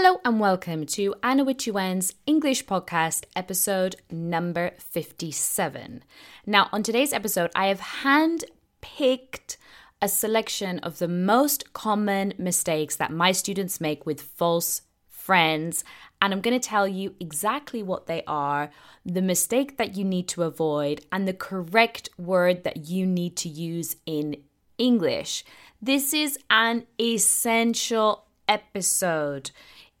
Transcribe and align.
Hello 0.00 0.20
and 0.24 0.38
welcome 0.38 0.86
to 0.86 1.12
Anna 1.24 1.44
Wichuen's 1.44 2.14
English 2.24 2.66
podcast, 2.66 3.24
episode 3.34 3.96
number 4.12 4.70
57. 4.78 6.04
Now, 6.46 6.68
on 6.70 6.84
today's 6.84 7.12
episode, 7.12 7.50
I 7.56 7.66
have 7.66 7.80
hand 7.80 8.44
picked 8.80 9.58
a 10.00 10.06
selection 10.06 10.78
of 10.78 11.00
the 11.00 11.08
most 11.08 11.72
common 11.72 12.32
mistakes 12.38 12.94
that 12.94 13.10
my 13.10 13.32
students 13.32 13.80
make 13.80 14.06
with 14.06 14.20
false 14.20 14.82
friends, 15.08 15.82
and 16.22 16.32
I'm 16.32 16.42
going 16.42 16.58
to 16.58 16.68
tell 16.68 16.86
you 16.86 17.16
exactly 17.18 17.82
what 17.82 18.06
they 18.06 18.22
are, 18.28 18.70
the 19.04 19.20
mistake 19.20 19.78
that 19.78 19.96
you 19.96 20.04
need 20.04 20.28
to 20.28 20.44
avoid, 20.44 21.04
and 21.10 21.26
the 21.26 21.34
correct 21.34 22.08
word 22.16 22.62
that 22.62 22.86
you 22.88 23.04
need 23.04 23.36
to 23.38 23.48
use 23.48 23.96
in 24.06 24.36
English. 24.78 25.44
This 25.82 26.14
is 26.14 26.38
an 26.50 26.86
essential 27.00 28.26
episode. 28.48 29.50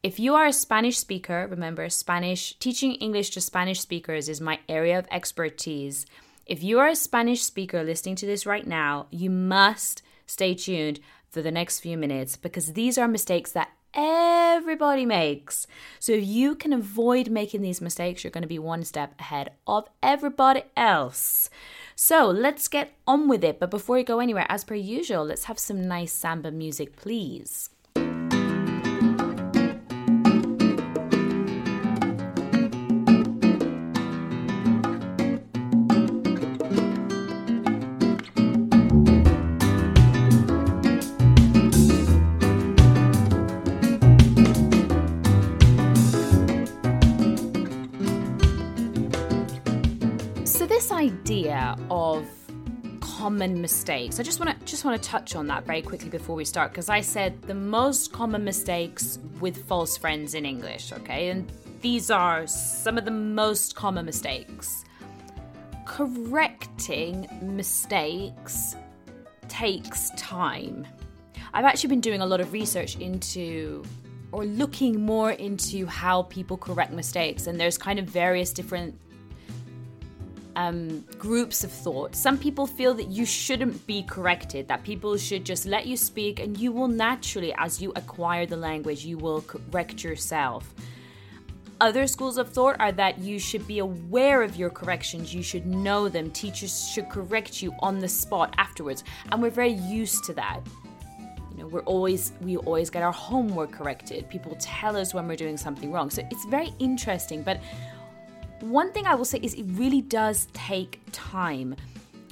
If 0.00 0.20
you 0.20 0.36
are 0.36 0.46
a 0.46 0.52
Spanish 0.52 0.96
speaker, 0.96 1.48
remember 1.50 1.88
Spanish 1.88 2.56
teaching 2.60 2.94
English 2.94 3.30
to 3.30 3.40
Spanish 3.40 3.80
speakers 3.80 4.28
is 4.28 4.40
my 4.40 4.60
area 4.68 4.96
of 4.96 5.08
expertise. 5.10 6.06
If 6.46 6.62
you 6.62 6.78
are 6.78 6.86
a 6.86 6.94
Spanish 6.94 7.42
speaker 7.42 7.82
listening 7.82 8.14
to 8.16 8.26
this 8.26 8.46
right 8.46 8.64
now, 8.64 9.08
you 9.10 9.28
must 9.28 10.02
stay 10.24 10.54
tuned 10.54 11.00
for 11.28 11.42
the 11.42 11.50
next 11.50 11.80
few 11.80 11.98
minutes 11.98 12.36
because 12.36 12.74
these 12.74 12.96
are 12.96 13.08
mistakes 13.08 13.50
that 13.52 13.72
everybody 13.92 15.04
makes. 15.04 15.66
So 15.98 16.12
if 16.12 16.24
you 16.24 16.54
can 16.54 16.72
avoid 16.72 17.28
making 17.28 17.62
these 17.62 17.80
mistakes, 17.80 18.22
you're 18.22 18.30
going 18.30 18.42
to 18.42 18.48
be 18.48 18.60
one 18.60 18.84
step 18.84 19.14
ahead 19.18 19.50
of 19.66 19.88
everybody 20.00 20.62
else. 20.76 21.50
So 21.96 22.28
let's 22.28 22.68
get 22.68 22.92
on 23.04 23.26
with 23.26 23.42
it. 23.42 23.58
But 23.58 23.72
before 23.72 23.96
we 23.96 24.04
go 24.04 24.20
anywhere, 24.20 24.46
as 24.48 24.62
per 24.62 24.76
usual, 24.76 25.24
let's 25.24 25.44
have 25.44 25.58
some 25.58 25.88
nice 25.88 26.12
samba 26.12 26.52
music, 26.52 26.94
please. 26.94 27.70
Idea 50.98 51.76
of 51.90 52.26
common 53.00 53.60
mistakes. 53.60 54.18
I 54.18 54.24
just 54.24 54.40
want 54.40 54.58
to 54.58 54.66
just 54.66 54.84
want 54.84 55.00
to 55.00 55.08
touch 55.08 55.36
on 55.36 55.46
that 55.46 55.64
very 55.64 55.80
quickly 55.80 56.10
before 56.10 56.34
we 56.34 56.44
start 56.44 56.72
because 56.72 56.88
I 56.88 57.00
said 57.00 57.40
the 57.42 57.54
most 57.54 58.12
common 58.12 58.44
mistakes 58.44 59.18
with 59.40 59.64
false 59.66 59.96
friends 59.96 60.34
in 60.34 60.44
English, 60.44 60.92
okay? 60.92 61.30
And 61.30 61.50
these 61.82 62.10
are 62.10 62.46
some 62.48 62.98
of 62.98 63.04
the 63.04 63.12
most 63.12 63.76
common 63.76 64.04
mistakes. 64.06 64.84
Correcting 65.86 67.28
mistakes 67.42 68.74
takes 69.48 70.10
time. 70.16 70.84
I've 71.54 71.64
actually 71.64 71.90
been 71.90 72.00
doing 72.00 72.20
a 72.20 72.26
lot 72.26 72.40
of 72.40 72.52
research 72.52 72.96
into 72.96 73.84
or 74.32 74.44
looking 74.44 75.00
more 75.00 75.30
into 75.30 75.86
how 75.86 76.22
people 76.24 76.56
correct 76.56 76.92
mistakes 76.92 77.46
and 77.46 77.58
there's 77.58 77.78
kind 77.78 77.98
of 77.98 78.04
various 78.04 78.52
different 78.52 78.94
um, 80.58 81.04
groups 81.18 81.62
of 81.62 81.70
thought. 81.70 82.16
Some 82.16 82.36
people 82.36 82.66
feel 82.66 82.92
that 82.94 83.06
you 83.06 83.24
shouldn't 83.24 83.86
be 83.86 84.02
corrected, 84.02 84.66
that 84.66 84.82
people 84.82 85.16
should 85.16 85.44
just 85.44 85.66
let 85.66 85.86
you 85.86 85.96
speak, 85.96 86.40
and 86.40 86.58
you 86.58 86.72
will 86.72 86.88
naturally, 86.88 87.54
as 87.56 87.80
you 87.80 87.92
acquire 87.94 88.44
the 88.44 88.56
language, 88.56 89.04
you 89.04 89.18
will 89.18 89.42
correct 89.42 90.02
yourself. 90.02 90.74
Other 91.80 92.08
schools 92.08 92.38
of 92.38 92.48
thought 92.48 92.74
are 92.80 92.90
that 92.90 93.20
you 93.20 93.38
should 93.38 93.68
be 93.68 93.78
aware 93.78 94.42
of 94.42 94.56
your 94.56 94.68
corrections, 94.68 95.32
you 95.32 95.44
should 95.44 95.64
know 95.64 96.08
them, 96.08 96.28
teachers 96.32 96.88
should 96.88 97.08
correct 97.08 97.62
you 97.62 97.72
on 97.78 98.00
the 98.00 98.08
spot 98.08 98.52
afterwards, 98.58 99.04
and 99.30 99.40
we're 99.40 99.50
very 99.50 99.74
used 99.74 100.24
to 100.24 100.34
that. 100.34 100.60
You 101.52 101.58
know, 101.62 101.68
we're 101.68 101.82
always 101.82 102.32
we 102.40 102.56
always 102.56 102.90
get 102.90 103.04
our 103.04 103.12
homework 103.12 103.70
corrected. 103.70 104.28
People 104.28 104.56
tell 104.58 104.96
us 104.96 105.14
when 105.14 105.28
we're 105.28 105.36
doing 105.36 105.56
something 105.56 105.92
wrong. 105.92 106.10
So 106.10 106.26
it's 106.32 106.44
very 106.46 106.72
interesting, 106.80 107.42
but 107.42 107.60
one 108.60 108.92
thing 108.92 109.06
I 109.06 109.14
will 109.14 109.24
say 109.24 109.38
is 109.42 109.54
it 109.54 109.66
really 109.68 110.00
does 110.00 110.48
take 110.52 111.00
time. 111.12 111.76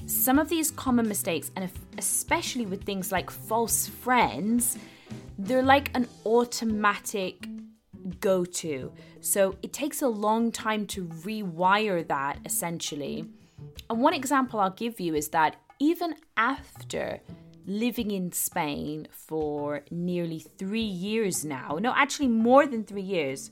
Some 0.07 0.39
of 0.39 0.49
these 0.49 0.71
common 0.71 1.09
mistakes, 1.09 1.51
and 1.57 1.71
especially 1.99 2.67
with 2.67 2.85
things 2.85 3.11
like 3.11 3.31
false 3.31 3.87
friends, 3.87 4.79
they're 5.39 5.63
like 5.63 5.91
an 5.95 6.09
automatic 6.25 7.49
go 8.21 8.45
to. 8.45 8.93
So 9.21 9.57
it 9.63 9.73
takes 9.73 10.03
a 10.03 10.09
long 10.09 10.53
time 10.53 10.87
to 10.89 11.07
rewire 11.07 12.07
that 12.07 12.39
essentially. 12.45 13.27
And 13.91 14.01
one 14.01 14.15
example 14.15 14.61
I'll 14.61 14.71
give 14.71 15.01
you 15.01 15.15
is 15.15 15.29
that 15.31 15.57
even 15.79 16.15
after 16.37 17.21
living 17.67 18.13
in 18.13 18.31
Spain 18.33 19.09
for 19.11 19.83
nearly 19.91 20.45
three 20.59 20.81
years 20.81 21.45
now, 21.45 21.79
no, 21.81 21.93
actually 21.95 22.29
more 22.29 22.67
than 22.67 22.85
three 22.85 23.03
years, 23.03 23.51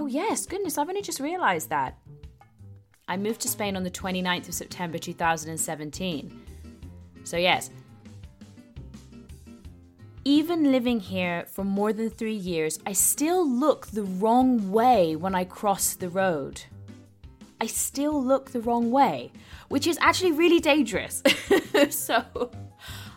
Oh, 0.00 0.06
yes, 0.06 0.46
goodness, 0.46 0.78
I've 0.78 0.88
only 0.88 1.02
just 1.02 1.18
realised 1.18 1.70
that. 1.70 1.98
I 3.08 3.16
moved 3.16 3.40
to 3.40 3.48
Spain 3.48 3.76
on 3.76 3.82
the 3.82 3.90
29th 3.90 4.46
of 4.46 4.54
September 4.54 4.96
2017. 4.96 6.40
So, 7.24 7.36
yes, 7.36 7.70
even 10.24 10.70
living 10.70 11.00
here 11.00 11.46
for 11.48 11.64
more 11.64 11.92
than 11.92 12.10
three 12.10 12.36
years, 12.36 12.78
I 12.86 12.92
still 12.92 13.44
look 13.44 13.88
the 13.88 14.04
wrong 14.04 14.70
way 14.70 15.16
when 15.16 15.34
I 15.34 15.42
cross 15.42 15.94
the 15.94 16.08
road. 16.08 16.62
I 17.60 17.66
still 17.66 18.22
look 18.24 18.52
the 18.52 18.60
wrong 18.60 18.92
way, 18.92 19.32
which 19.66 19.88
is 19.88 19.98
actually 20.00 20.30
really 20.30 20.60
dangerous. 20.60 21.24
so 21.90 22.52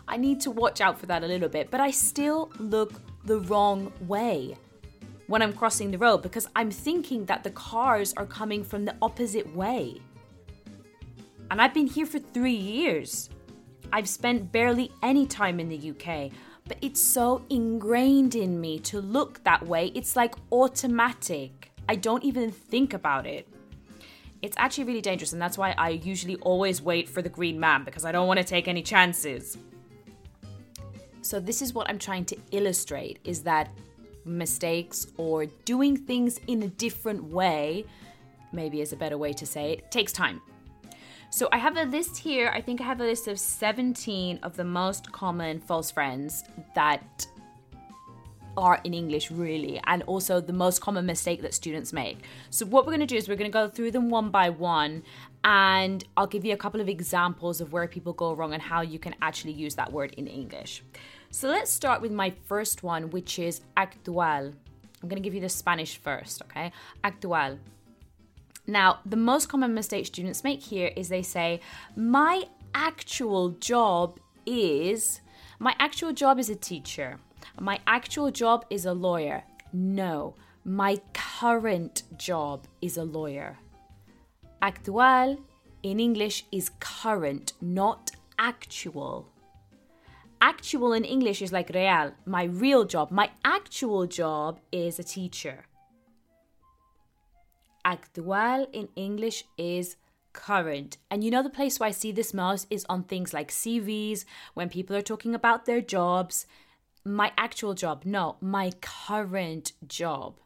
I 0.08 0.16
need 0.16 0.40
to 0.40 0.50
watch 0.50 0.80
out 0.80 0.98
for 0.98 1.06
that 1.06 1.22
a 1.22 1.28
little 1.28 1.48
bit, 1.48 1.70
but 1.70 1.78
I 1.78 1.92
still 1.92 2.50
look 2.58 3.00
the 3.24 3.38
wrong 3.38 3.92
way 4.00 4.56
when 5.32 5.40
I'm 5.40 5.54
crossing 5.54 5.90
the 5.90 5.96
road 5.96 6.18
because 6.18 6.46
I'm 6.54 6.70
thinking 6.70 7.24
that 7.24 7.42
the 7.42 7.52
cars 7.52 8.12
are 8.18 8.26
coming 8.26 8.62
from 8.62 8.84
the 8.84 8.94
opposite 9.00 9.56
way. 9.56 9.98
And 11.50 11.58
I've 11.58 11.72
been 11.72 11.86
here 11.86 12.04
for 12.04 12.18
three 12.18 12.52
years. 12.52 13.30
I've 13.94 14.10
spent 14.10 14.52
barely 14.52 14.92
any 15.02 15.26
time 15.26 15.58
in 15.58 15.70
the 15.70 15.90
UK, 15.92 16.30
but 16.68 16.76
it's 16.82 17.00
so 17.00 17.42
ingrained 17.48 18.34
in 18.34 18.60
me 18.60 18.78
to 18.80 19.00
look 19.00 19.42
that 19.44 19.66
way. 19.66 19.86
It's 19.94 20.16
like 20.16 20.34
automatic. 20.52 21.72
I 21.88 21.96
don't 21.96 22.22
even 22.24 22.50
think 22.50 22.92
about 22.92 23.26
it. 23.26 23.48
It's 24.42 24.56
actually 24.58 24.84
really 24.84 25.00
dangerous, 25.00 25.32
and 25.32 25.40
that's 25.40 25.56
why 25.56 25.74
I 25.78 25.90
usually 25.90 26.36
always 26.42 26.82
wait 26.82 27.08
for 27.08 27.22
the 27.22 27.30
green 27.30 27.58
man 27.58 27.84
because 27.84 28.04
I 28.04 28.12
don't 28.12 28.26
want 28.26 28.36
to 28.36 28.44
take 28.44 28.68
any 28.68 28.82
chances. 28.82 29.56
So, 31.22 31.40
this 31.40 31.62
is 31.62 31.72
what 31.72 31.88
I'm 31.88 31.98
trying 31.98 32.26
to 32.26 32.36
illustrate 32.50 33.18
is 33.24 33.42
that 33.44 33.70
mistakes 34.24 35.06
or 35.16 35.46
doing 35.64 35.96
things 35.96 36.38
in 36.46 36.62
a 36.62 36.68
different 36.68 37.24
way, 37.24 37.84
maybe 38.52 38.80
is 38.80 38.92
a 38.92 38.96
better 38.96 39.18
way 39.18 39.32
to 39.32 39.46
say 39.46 39.72
it, 39.72 39.90
takes 39.90 40.12
time. 40.12 40.40
So 41.30 41.48
I 41.50 41.56
have 41.58 41.78
a 41.78 41.84
list 41.84 42.18
here. 42.18 42.52
I 42.54 42.60
think 42.60 42.80
I 42.80 42.84
have 42.84 43.00
a 43.00 43.04
list 43.04 43.26
of 43.26 43.38
17 43.38 44.40
of 44.42 44.54
the 44.54 44.64
most 44.64 45.10
common 45.12 45.60
false 45.60 45.90
friends 45.90 46.44
that 46.74 47.26
are 48.56 48.80
in 48.84 48.92
English, 48.92 49.30
really, 49.30 49.80
and 49.86 50.02
also 50.02 50.40
the 50.40 50.52
most 50.52 50.80
common 50.80 51.06
mistake 51.06 51.40
that 51.42 51.54
students 51.54 51.90
make. 51.92 52.18
So, 52.50 52.66
what 52.66 52.84
we're 52.84 52.92
going 52.92 53.00
to 53.00 53.06
do 53.06 53.16
is 53.16 53.28
we're 53.28 53.36
going 53.36 53.50
to 53.50 53.52
go 53.52 53.68
through 53.68 53.92
them 53.92 54.10
one 54.10 54.30
by 54.30 54.50
one, 54.50 55.02
and 55.44 56.04
I'll 56.16 56.26
give 56.26 56.44
you 56.44 56.52
a 56.52 56.56
couple 56.56 56.80
of 56.80 56.88
examples 56.88 57.60
of 57.60 57.72
where 57.72 57.88
people 57.88 58.12
go 58.12 58.34
wrong 58.34 58.52
and 58.52 58.62
how 58.62 58.82
you 58.82 58.98
can 58.98 59.14
actually 59.22 59.52
use 59.52 59.74
that 59.76 59.92
word 59.92 60.12
in 60.16 60.26
English. 60.26 60.82
So 61.34 61.48
let's 61.48 61.70
start 61.70 62.02
with 62.02 62.12
my 62.12 62.28
first 62.44 62.82
one, 62.82 63.08
which 63.08 63.38
is 63.38 63.62
actual. 63.74 64.52
I'm 64.52 65.08
going 65.08 65.16
to 65.16 65.22
give 65.22 65.32
you 65.34 65.40
the 65.40 65.48
Spanish 65.48 65.96
first, 65.96 66.42
okay? 66.42 66.72
Actual. 67.02 67.58
Now, 68.66 69.00
the 69.06 69.16
most 69.16 69.48
common 69.48 69.72
mistake 69.72 70.04
students 70.04 70.44
make 70.44 70.60
here 70.60 70.92
is 70.94 71.08
they 71.08 71.22
say, 71.22 71.60
My 71.96 72.42
actual 72.74 73.48
job 73.48 74.20
is, 74.44 75.22
my 75.58 75.74
actual 75.78 76.12
job 76.12 76.38
is 76.38 76.50
a 76.50 76.54
teacher. 76.54 77.18
My 77.58 77.80
actual 77.86 78.30
job 78.30 78.66
is 78.68 78.84
a 78.84 78.92
lawyer. 78.92 79.42
No, 79.72 80.34
my 80.66 81.00
current 81.14 82.02
job 82.18 82.66
is 82.82 82.98
a 82.98 83.04
lawyer. 83.04 83.56
Actual 84.60 85.38
in 85.82 85.98
English 85.98 86.44
is 86.52 86.70
current, 86.78 87.54
not 87.62 88.10
actual 88.38 89.31
actual 90.42 90.92
in 90.92 91.04
English 91.04 91.40
is 91.40 91.52
like 91.52 91.70
real, 91.70 92.12
my 92.26 92.42
real 92.42 92.84
job. 92.84 93.10
My 93.10 93.30
actual 93.44 94.06
job 94.06 94.60
is 94.72 94.98
a 94.98 95.04
teacher. 95.04 95.66
Actual 97.84 98.66
in 98.72 98.88
English 98.96 99.44
is 99.56 99.96
current. 100.32 100.98
And 101.10 101.22
you 101.22 101.30
know, 101.30 101.42
the 101.42 101.50
place 101.50 101.78
where 101.78 101.88
I 101.88 101.92
see 101.92 102.12
this 102.12 102.34
most 102.34 102.66
is 102.70 102.84
on 102.88 103.04
things 103.04 103.32
like 103.32 103.50
CVs, 103.50 104.24
when 104.54 104.68
people 104.68 104.96
are 104.96 105.02
talking 105.02 105.34
about 105.34 105.64
their 105.64 105.80
jobs. 105.80 106.46
my 107.04 107.32
actual 107.36 107.74
job. 107.74 108.04
No, 108.04 108.36
my 108.40 108.70
current 108.80 109.72
job. 109.86 110.38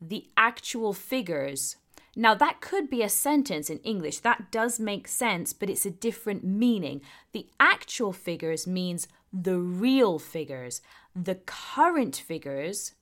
The 0.00 0.26
actual 0.36 0.92
figures. 0.92 1.76
Now, 2.14 2.34
that 2.34 2.60
could 2.60 2.90
be 2.90 3.02
a 3.02 3.08
sentence 3.08 3.70
in 3.70 3.78
English. 3.78 4.18
That 4.18 4.50
does 4.50 4.78
make 4.78 5.08
sense, 5.08 5.52
but 5.52 5.70
it's 5.70 5.86
a 5.86 5.90
different 5.90 6.44
meaning. 6.44 7.00
The 7.32 7.46
actual 7.58 8.12
figures 8.12 8.66
means 8.66 9.08
the 9.32 9.58
real 9.58 10.18
figures. 10.18 10.82
The 11.16 11.36
current 11.36 12.16
figures 12.16 12.92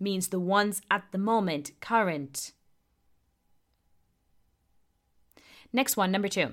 means 0.00 0.28
the 0.28 0.40
ones 0.40 0.82
at 0.90 1.04
the 1.12 1.18
moment, 1.18 1.70
current. 1.80 2.52
Next 5.72 5.96
one, 5.96 6.10
number 6.10 6.28
two. 6.28 6.52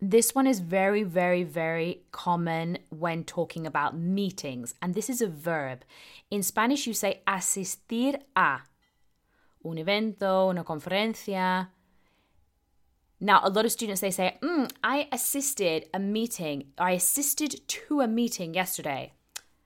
This 0.00 0.34
one 0.34 0.46
is 0.46 0.60
very, 0.60 1.02
very, 1.02 1.42
very 1.42 2.02
common 2.12 2.78
when 2.90 3.24
talking 3.24 3.66
about 3.66 3.96
meetings, 3.96 4.74
and 4.82 4.94
this 4.94 5.08
is 5.08 5.22
a 5.22 5.26
verb. 5.26 5.84
In 6.30 6.42
Spanish, 6.42 6.86
you 6.86 6.92
say 6.92 7.22
asistir 7.26 8.18
a 8.36 8.60
un 9.68 9.78
evento, 9.78 10.48
una 10.50 10.64
conferencia. 10.64 11.68
Now, 13.18 13.40
a 13.42 13.48
lot 13.48 13.64
of 13.64 13.72
students 13.72 14.00
they 14.00 14.10
say, 14.10 14.38
mm, 14.42 14.70
"I 14.82 15.08
assisted 15.10 15.88
a 15.94 15.98
meeting. 15.98 16.72
I 16.78 16.92
assisted 16.92 17.66
to 17.68 18.00
a 18.00 18.06
meeting 18.06 18.54
yesterday." 18.54 19.12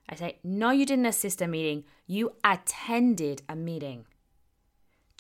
I 0.09 0.17
say, 0.17 0.39
"No, 0.43 0.71
you 0.71 0.87
didn't 0.87 1.07
assist 1.07 1.43
a 1.43 1.47
meeting. 1.47 1.85
You 2.07 2.37
attended 2.45 3.43
a 3.49 3.57
meeting." 3.57 4.07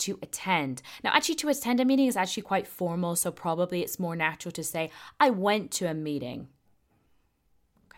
to 0.00 0.18
attend. 0.22 0.82
Now, 1.04 1.10
actually, 1.12 1.36
to 1.36 1.48
attend 1.48 1.78
a 1.78 1.84
meeting 1.84 2.06
is 2.06 2.16
actually 2.16 2.42
quite 2.42 2.66
formal, 2.66 3.16
so 3.16 3.30
probably 3.30 3.82
it's 3.82 3.98
more 3.98 4.16
natural 4.16 4.52
to 4.52 4.64
say, 4.64 4.90
I 5.20 5.30
went 5.30 5.70
to 5.72 5.86
a 5.86 5.94
meeting. 5.94 6.48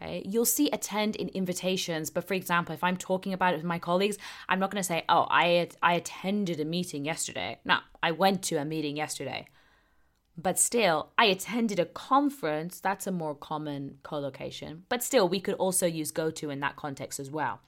Okay, 0.02 0.22
you'll 0.26 0.44
see 0.44 0.68
attend 0.70 1.16
in 1.16 1.28
invitations, 1.28 2.10
but 2.10 2.26
for 2.26 2.34
example, 2.34 2.74
if 2.74 2.82
I'm 2.82 2.96
talking 2.96 3.32
about 3.32 3.54
it 3.54 3.58
with 3.58 3.64
my 3.64 3.78
colleagues, 3.78 4.18
I'm 4.48 4.58
not 4.58 4.70
going 4.70 4.82
to 4.82 4.86
say, 4.86 5.04
"Oh, 5.08 5.26
I 5.30 5.68
I 5.82 5.94
attended 5.94 6.60
a 6.60 6.64
meeting 6.64 7.04
yesterday." 7.04 7.58
No, 7.64 7.78
I 8.02 8.10
went 8.10 8.42
to 8.44 8.56
a 8.56 8.64
meeting 8.64 8.96
yesterday. 8.96 9.46
But 10.36 10.58
still, 10.58 11.10
I 11.18 11.26
attended 11.26 11.78
a 11.78 11.84
conference. 11.84 12.80
That's 12.80 13.06
a 13.06 13.12
more 13.12 13.34
common 13.34 13.98
collocation. 14.02 14.84
But 14.88 15.02
still, 15.02 15.28
we 15.28 15.40
could 15.40 15.54
also 15.56 15.86
use 15.86 16.10
go 16.10 16.30
to 16.30 16.50
in 16.50 16.60
that 16.60 16.76
context 16.76 17.20
as 17.20 17.30
well. 17.30 17.60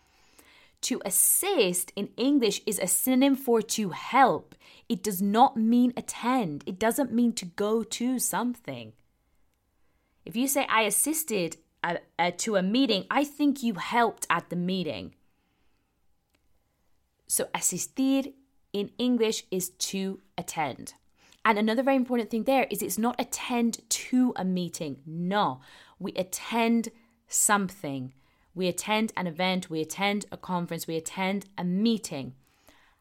To 0.82 1.00
assist 1.04 1.92
in 1.94 2.08
English 2.16 2.62
is 2.66 2.78
a 2.78 2.86
synonym 2.86 3.36
for 3.36 3.62
to 3.62 3.90
help. 3.90 4.54
It 4.88 5.02
does 5.02 5.20
not 5.22 5.56
mean 5.56 5.92
attend, 5.96 6.64
it 6.66 6.78
doesn't 6.78 7.12
mean 7.12 7.32
to 7.34 7.44
go 7.44 7.84
to 7.84 8.18
something. 8.18 8.92
If 10.24 10.36
you 10.36 10.48
say, 10.48 10.66
I 10.70 10.82
assisted 10.82 11.58
to 12.38 12.56
a 12.56 12.62
meeting, 12.62 13.04
I 13.10 13.24
think 13.24 13.62
you 13.62 13.74
helped 13.74 14.26
at 14.30 14.50
the 14.50 14.56
meeting. 14.56 15.14
So, 17.26 17.48
asistir 17.54 18.32
in 18.72 18.90
English 18.98 19.44
is 19.50 19.70
to 19.70 20.20
attend. 20.36 20.94
And 21.44 21.58
another 21.58 21.82
very 21.82 21.96
important 21.96 22.30
thing 22.30 22.44
there 22.44 22.66
is 22.70 22.82
it's 22.82 22.98
not 22.98 23.20
attend 23.20 23.80
to 23.88 24.32
a 24.36 24.44
meeting. 24.44 24.98
No, 25.04 25.60
we 25.98 26.12
attend 26.12 26.90
something. 27.28 28.14
We 28.54 28.68
attend 28.68 29.12
an 29.16 29.26
event, 29.26 29.68
we 29.68 29.80
attend 29.80 30.26
a 30.30 30.36
conference, 30.36 30.86
we 30.86 30.96
attend 30.96 31.46
a 31.58 31.64
meeting. 31.64 32.34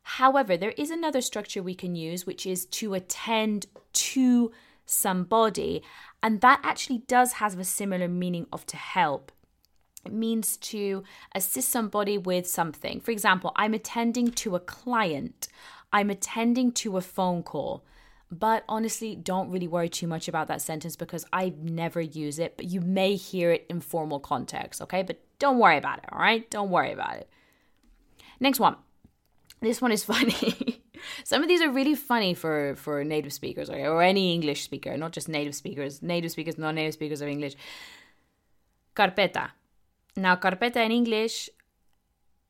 However, 0.02 0.58
there 0.58 0.72
is 0.72 0.90
another 0.90 1.22
structure 1.22 1.62
we 1.62 1.76
can 1.76 1.96
use, 1.96 2.26
which 2.26 2.46
is 2.46 2.66
to 2.66 2.96
attend 2.96 3.68
to 3.94 4.52
somebody. 4.86 5.84
And 6.24 6.40
that 6.40 6.62
actually 6.64 7.00
does 7.00 7.34
have 7.34 7.60
a 7.60 7.66
similar 7.66 8.08
meaning 8.08 8.48
of 8.54 8.66
to 8.68 8.78
help. 8.78 9.32
It 10.06 10.14
means 10.14 10.56
to 10.58 11.04
assist 11.36 11.70
somebody 11.70 12.18
with 12.18 12.48
something. 12.48 13.02
For 13.02 13.12
example, 13.12 13.52
I'm 13.58 13.74
attending 13.74 14.32
to 14.32 14.56
a 14.56 14.62
client, 14.62 15.50
I'm 15.92 16.10
attending 16.10 16.72
to 16.74 16.98
a 16.98 17.02
phone 17.02 17.44
call. 17.44 17.86
But 18.32 18.64
honestly, 18.68 19.16
don't 19.16 19.52
really 19.52 19.68
worry 19.68 19.90
too 19.90 20.08
much 20.08 20.28
about 20.28 20.48
that 20.48 20.62
sentence 20.62 20.96
because 20.96 21.24
I 21.32 21.54
never 21.62 22.02
use 22.02 22.40
it, 22.40 22.58
but 22.58 22.66
you 22.66 22.82
may 22.82 23.16
hear 23.16 23.52
it 23.52 23.68
in 23.70 23.80
formal 23.80 24.20
context, 24.20 24.82
okay? 24.82 25.04
But 25.04 25.20
don't 25.38 25.60
worry 25.60 25.78
about 25.78 26.00
it, 26.00 26.06
all 26.12 26.18
right? 26.18 26.50
Don't 26.50 26.72
worry 26.72 26.94
about 26.94 27.18
it. 27.18 27.30
Next 28.40 28.60
one. 28.60 28.78
This 29.62 29.82
one 29.82 29.92
is 29.92 30.04
funny. 30.06 30.83
Some 31.24 31.42
of 31.42 31.48
these 31.48 31.62
are 31.62 31.70
really 31.70 31.96
funny 31.96 32.34
for, 32.34 32.76
for 32.76 33.04
native 33.04 33.34
speakers 33.34 33.70
okay? 33.70 33.88
or 33.88 34.02
any 34.02 34.34
English 34.34 34.64
speaker, 34.64 34.96
not 34.98 35.12
just 35.12 35.30
native 35.30 35.56
speakers, 35.56 36.02
native 36.02 36.32
speakers, 36.32 36.58
non 36.58 36.76
native 36.76 36.94
speakers 36.94 37.22
of 37.22 37.28
English. 37.28 37.56
Carpeta. 38.96 39.50
Now, 40.16 40.36
carpeta 40.36 40.78
in 40.78 40.92
English, 40.92 41.50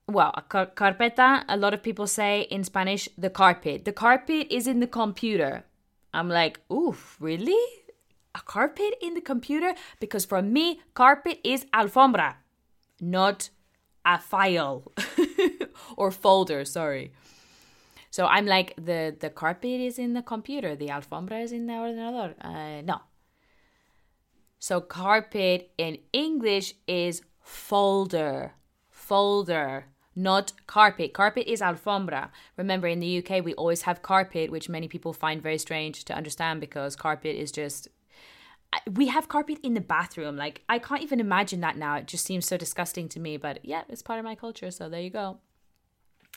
well, 0.08 0.32
car- 0.50 0.68
carpeta, 0.68 1.44
a 1.48 1.56
lot 1.58 1.74
of 1.74 1.82
people 1.82 2.08
say 2.08 2.42
in 2.52 2.64
Spanish, 2.64 3.08
the 3.18 3.30
carpet. 3.30 3.86
The 3.86 3.94
carpet 3.94 4.48
is 4.50 4.68
in 4.68 4.80
the 4.80 4.88
computer. 4.88 5.64
I'm 6.14 6.30
like, 6.30 6.60
oof, 6.72 7.18
really? 7.20 7.62
A 8.36 8.42
carpet 8.42 8.96
in 9.02 9.14
the 9.14 9.22
computer? 9.22 9.74
Because 10.00 10.26
for 10.26 10.42
me, 10.42 10.82
carpet 10.94 11.40
is 11.44 11.66
alfombra, 11.74 12.36
not 13.00 13.50
a 14.06 14.20
file 14.20 14.92
or 15.98 16.12
folder, 16.12 16.66
sorry. 16.66 17.14
So 18.14 18.28
I'm 18.28 18.46
like, 18.46 18.76
the, 18.76 19.16
the 19.20 19.32
carpet 19.32 19.82
is 19.82 19.98
in 19.98 20.14
the 20.14 20.22
computer, 20.22 20.76
the 20.76 20.90
alfombra 20.90 21.42
is 21.42 21.52
in 21.52 21.66
the 21.66 21.74
ordenador. 21.74 22.36
Uh, 22.40 22.82
no. 22.84 23.02
So 24.60 24.82
carpet 24.82 25.72
in 25.80 25.98
English 26.14 26.76
is 26.88 27.24
folder, 27.42 28.54
folder 28.92 29.86
not 30.16 30.54
carpet. 30.68 31.12
Carpet 31.14 31.48
is 31.48 31.60
alfombra. 31.60 32.30
Remember, 32.56 32.88
in 32.88 33.00
the 33.00 33.18
UK, 33.18 33.44
we 33.44 33.56
always 33.56 33.82
have 33.82 34.04
carpet, 34.04 34.52
which 34.52 34.70
many 34.70 34.88
people 34.88 35.12
find 35.12 35.42
very 35.42 35.58
strange 35.58 36.06
to 36.06 36.14
understand 36.14 36.62
because 36.62 36.96
carpet 36.96 37.36
is 37.36 37.52
just. 37.52 37.88
We 38.92 39.08
have 39.08 39.28
carpet 39.28 39.58
in 39.64 39.74
the 39.74 39.82
bathroom. 39.82 40.38
Like, 40.38 40.62
I 40.70 40.78
can't 40.78 41.02
even 41.02 41.20
imagine 41.20 41.62
that 41.62 41.78
now. 41.78 41.96
It 41.96 42.06
just 42.06 42.26
seems 42.26 42.46
so 42.46 42.58
disgusting 42.58 43.10
to 43.10 43.20
me, 43.20 43.38
but 43.38 43.66
yeah, 43.66 43.86
it's 43.90 44.04
part 44.04 44.20
of 44.20 44.26
my 44.26 44.36
culture. 44.36 44.70
So 44.70 44.88
there 44.88 45.02
you 45.02 45.10
go. 45.10 45.40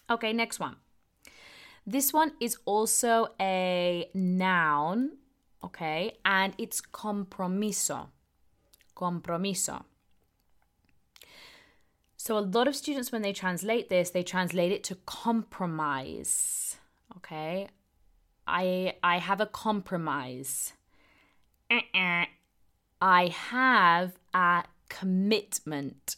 Okay, 0.08 0.32
next 0.32 0.58
one. 0.58 0.76
This 1.86 2.12
one 2.12 2.32
is 2.40 2.58
also 2.64 3.28
a 3.40 4.10
noun, 4.12 5.18
okay, 5.62 6.18
and 6.24 6.52
it's 6.58 6.80
compromiso. 6.80 8.08
Compromiso. 8.96 9.84
So 12.16 12.36
a 12.36 12.40
lot 12.40 12.66
of 12.66 12.74
students, 12.74 13.12
when 13.12 13.22
they 13.22 13.32
translate 13.32 13.88
this, 13.88 14.10
they 14.10 14.24
translate 14.24 14.72
it 14.72 14.82
to 14.84 14.96
compromise. 15.06 16.76
Okay, 17.18 17.68
I 18.48 18.94
I 19.04 19.18
have 19.18 19.40
a 19.40 19.46
compromise. 19.46 20.72
Uh-uh. 21.70 22.24
I 23.00 23.28
have 23.28 24.18
a 24.34 24.64
commitment. 24.88 26.16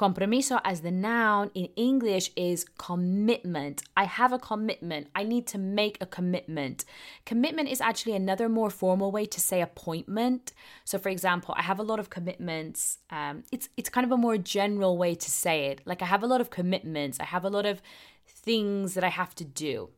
Compromiso 0.00 0.62
as 0.64 0.80
the 0.80 0.90
noun 0.90 1.50
in 1.54 1.68
English 1.76 2.30
is 2.34 2.64
commitment. 2.78 3.82
I 3.98 4.04
have 4.04 4.32
a 4.32 4.38
commitment. 4.38 5.08
I 5.14 5.24
need 5.24 5.46
to 5.48 5.58
make 5.58 5.98
a 6.00 6.06
commitment. 6.06 6.86
Commitment 7.26 7.68
is 7.68 7.82
actually 7.82 8.16
another 8.16 8.48
more 8.48 8.70
formal 8.70 9.12
way 9.12 9.26
to 9.26 9.38
say 9.38 9.60
appointment. 9.60 10.54
So, 10.86 10.98
for 10.98 11.10
example, 11.10 11.54
I 11.54 11.60
have 11.60 11.78
a 11.78 11.82
lot 11.82 11.98
of 11.98 12.08
commitments. 12.08 12.96
Um, 13.10 13.44
it's 13.52 13.68
it's 13.76 13.90
kind 13.90 14.06
of 14.06 14.10
a 14.10 14.16
more 14.16 14.38
general 14.38 14.96
way 14.96 15.14
to 15.14 15.30
say 15.30 15.66
it. 15.66 15.82
Like 15.84 16.00
I 16.00 16.06
have 16.06 16.22
a 16.22 16.26
lot 16.26 16.40
of 16.40 16.48
commitments. 16.48 17.20
I 17.20 17.24
have 17.24 17.44
a 17.44 17.50
lot 17.50 17.66
of 17.66 17.82
things 18.26 18.94
that 18.94 19.04
I 19.04 19.10
have 19.10 19.34
to 19.34 19.44
do. 19.44 19.90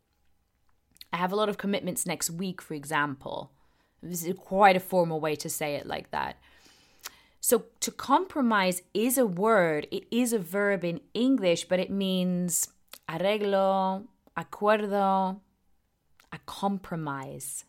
I 1.12 1.18
have 1.18 1.30
a 1.30 1.36
lot 1.36 1.48
of 1.48 1.58
commitments 1.58 2.06
next 2.06 2.28
week, 2.28 2.60
for 2.60 2.74
example. 2.74 3.52
This 4.02 4.24
is 4.24 4.34
quite 4.36 4.74
a 4.74 4.80
formal 4.80 5.20
way 5.20 5.36
to 5.36 5.48
say 5.48 5.76
it 5.76 5.86
like 5.86 6.10
that. 6.10 6.38
So 7.44 7.64
to 7.80 7.90
compromise 7.90 8.82
is 8.94 9.18
a 9.18 9.26
word, 9.26 9.88
it 9.90 10.04
is 10.12 10.32
a 10.32 10.38
verb 10.38 10.84
in 10.84 11.00
English, 11.12 11.64
but 11.64 11.80
it 11.80 11.90
means 11.90 12.68
arreglo, 13.08 14.04
acuerdo, 14.38 15.40
a 16.32 16.38
compromise. 16.46 17.64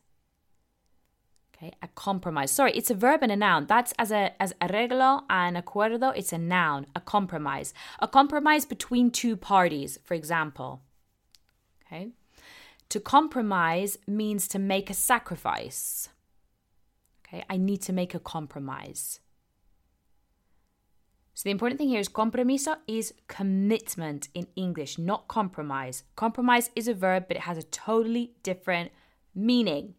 Okay, 1.55 1.71
a 1.81 1.87
compromise. 1.95 2.51
Sorry, 2.51 2.71
it's 2.73 2.91
a 2.91 2.95
verb 2.95 3.23
and 3.23 3.31
a 3.31 3.35
noun. 3.35 3.65
That's 3.65 3.95
as 3.97 4.11
a 4.11 4.39
as 4.39 4.53
arreglo 4.61 5.23
and 5.27 5.57
acuerdo, 5.57 6.13
it's 6.15 6.33
a 6.33 6.37
noun, 6.37 6.85
a 6.95 7.01
compromise. 7.01 7.73
A 7.97 8.07
compromise 8.07 8.65
between 8.65 9.09
two 9.09 9.35
parties, 9.35 9.97
for 10.03 10.13
example. 10.13 10.81
Okay? 11.87 12.09
To 12.89 12.99
compromise 12.99 13.97
means 14.05 14.47
to 14.49 14.59
make 14.59 14.91
a 14.91 14.93
sacrifice. 14.93 16.09
Okay, 17.25 17.43
I 17.49 17.57
need 17.57 17.81
to 17.81 17.91
make 17.91 18.13
a 18.13 18.19
compromise. 18.19 19.19
So 21.33 21.43
the 21.45 21.51
important 21.51 21.79
thing 21.79 21.89
here 21.89 21.99
is 21.99 22.09
compromiso 22.09 22.75
is 22.87 23.13
commitment 23.27 24.29
in 24.35 24.47
English, 24.55 24.99
not 24.99 25.27
compromise. 25.27 26.03
Compromise 26.15 26.69
is 26.75 26.87
a 26.87 26.93
verb, 26.93 27.25
but 27.27 27.37
it 27.37 27.43
has 27.43 27.57
a 27.57 27.63
totally 27.63 28.33
different 28.43 28.91
meaning. 29.33 29.95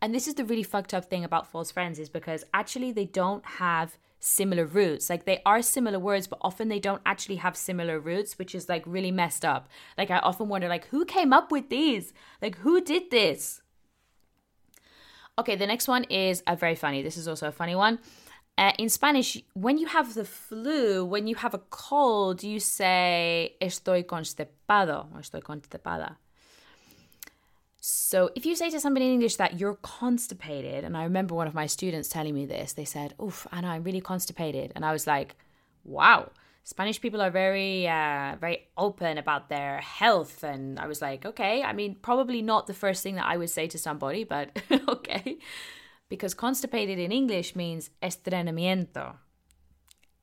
And 0.00 0.14
this 0.14 0.26
is 0.26 0.34
the 0.34 0.44
really 0.44 0.62
fucked 0.62 0.94
up 0.94 1.04
thing 1.04 1.22
about 1.22 1.46
false 1.46 1.70
friends 1.70 1.98
is 1.98 2.08
because 2.08 2.44
actually 2.54 2.92
they 2.92 3.04
don't 3.04 3.44
have 3.44 3.98
similar 4.20 4.64
roots. 4.64 5.10
Like 5.10 5.26
they 5.26 5.42
are 5.44 5.62
similar 5.62 5.98
words, 5.98 6.26
but 6.26 6.38
often 6.42 6.68
they 6.68 6.80
don't 6.80 7.02
actually 7.04 7.36
have 7.36 7.56
similar 7.56 8.00
roots, 8.00 8.38
which 8.38 8.54
is 8.54 8.68
like 8.68 8.82
really 8.86 9.10
messed 9.10 9.44
up. 9.44 9.68
Like 9.98 10.10
I 10.10 10.18
often 10.18 10.48
wonder 10.48 10.68
like 10.68 10.86
who 10.86 11.04
came 11.04 11.32
up 11.32 11.52
with 11.52 11.68
these? 11.68 12.12
Like 12.40 12.58
who 12.58 12.80
did 12.80 13.10
this? 13.10 13.60
Okay, 15.38 15.56
the 15.56 15.66
next 15.66 15.88
one 15.88 16.04
is 16.04 16.42
a 16.46 16.56
very 16.56 16.74
funny. 16.74 17.02
This 17.02 17.16
is 17.16 17.28
also 17.28 17.48
a 17.48 17.52
funny 17.52 17.74
one. 17.74 17.98
Uh, 18.60 18.72
in 18.76 18.90
Spanish, 18.90 19.42
when 19.54 19.78
you 19.78 19.86
have 19.86 20.12
the 20.12 20.24
flu, 20.24 21.02
when 21.02 21.26
you 21.26 21.34
have 21.34 21.54
a 21.54 21.62
cold, 21.70 22.42
you 22.42 22.60
say 22.60 23.56
estoy 23.58 24.04
constipado 24.04 25.06
or 25.14 25.20
estoy 25.20 25.40
constipada. 25.40 26.16
So 27.80 28.28
if 28.34 28.44
you 28.44 28.54
say 28.54 28.68
to 28.68 28.78
somebody 28.78 29.06
in 29.06 29.12
English 29.12 29.36
that 29.36 29.58
you're 29.58 29.78
constipated, 29.80 30.84
and 30.84 30.94
I 30.94 31.04
remember 31.04 31.34
one 31.34 31.46
of 31.46 31.54
my 31.54 31.64
students 31.64 32.10
telling 32.10 32.34
me 32.34 32.44
this, 32.44 32.74
they 32.74 32.84
said, 32.84 33.14
"Oof, 33.18 33.46
Anna, 33.50 33.68
I'm 33.68 33.82
really 33.82 34.02
constipated," 34.02 34.72
and 34.76 34.84
I 34.84 34.92
was 34.92 35.06
like, 35.06 35.36
"Wow." 35.82 36.30
Spanish 36.62 37.00
people 37.00 37.22
are 37.22 37.30
very, 37.30 37.88
uh, 37.88 38.36
very 38.38 38.68
open 38.76 39.16
about 39.16 39.48
their 39.48 39.80
health, 39.80 40.44
and 40.44 40.78
I 40.78 40.86
was 40.86 41.00
like, 41.00 41.24
okay. 41.24 41.62
I 41.62 41.72
mean, 41.72 41.96
probably 42.02 42.42
not 42.42 42.66
the 42.66 42.74
first 42.74 43.02
thing 43.02 43.14
that 43.14 43.24
I 43.24 43.38
would 43.38 43.48
say 43.48 43.66
to 43.68 43.78
somebody, 43.78 44.24
but 44.24 44.46
okay, 44.88 45.38
because 46.10 46.34
constipated 46.34 46.98
in 46.98 47.10
English 47.10 47.56
means 47.56 47.88
estreñimiento. 48.02 49.14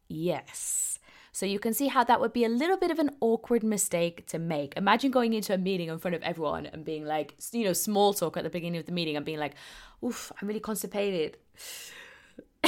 Yes. 0.07 0.99
So 1.31 1.45
you 1.45 1.59
can 1.59 1.73
see 1.73 1.87
how 1.87 2.03
that 2.03 2.19
would 2.19 2.33
be 2.33 2.45
a 2.45 2.49
little 2.49 2.77
bit 2.77 2.91
of 2.91 2.99
an 2.99 3.11
awkward 3.21 3.63
mistake 3.63 4.27
to 4.27 4.39
make. 4.39 4.75
Imagine 4.75 5.11
going 5.11 5.33
into 5.33 5.53
a 5.53 5.57
meeting 5.57 5.89
in 5.89 5.99
front 5.99 6.15
of 6.15 6.23
everyone 6.23 6.65
and 6.65 6.83
being 6.83 7.05
like, 7.05 7.35
you 7.51 7.63
know, 7.63 7.73
small 7.73 8.13
talk 8.13 8.37
at 8.37 8.43
the 8.43 8.49
beginning 8.49 8.79
of 8.79 8.85
the 8.85 8.91
meeting 8.91 9.15
and 9.15 9.25
being 9.25 9.39
like, 9.39 9.53
oof, 10.03 10.31
I'm 10.41 10.47
really 10.47 10.59
constipated. 10.59 11.37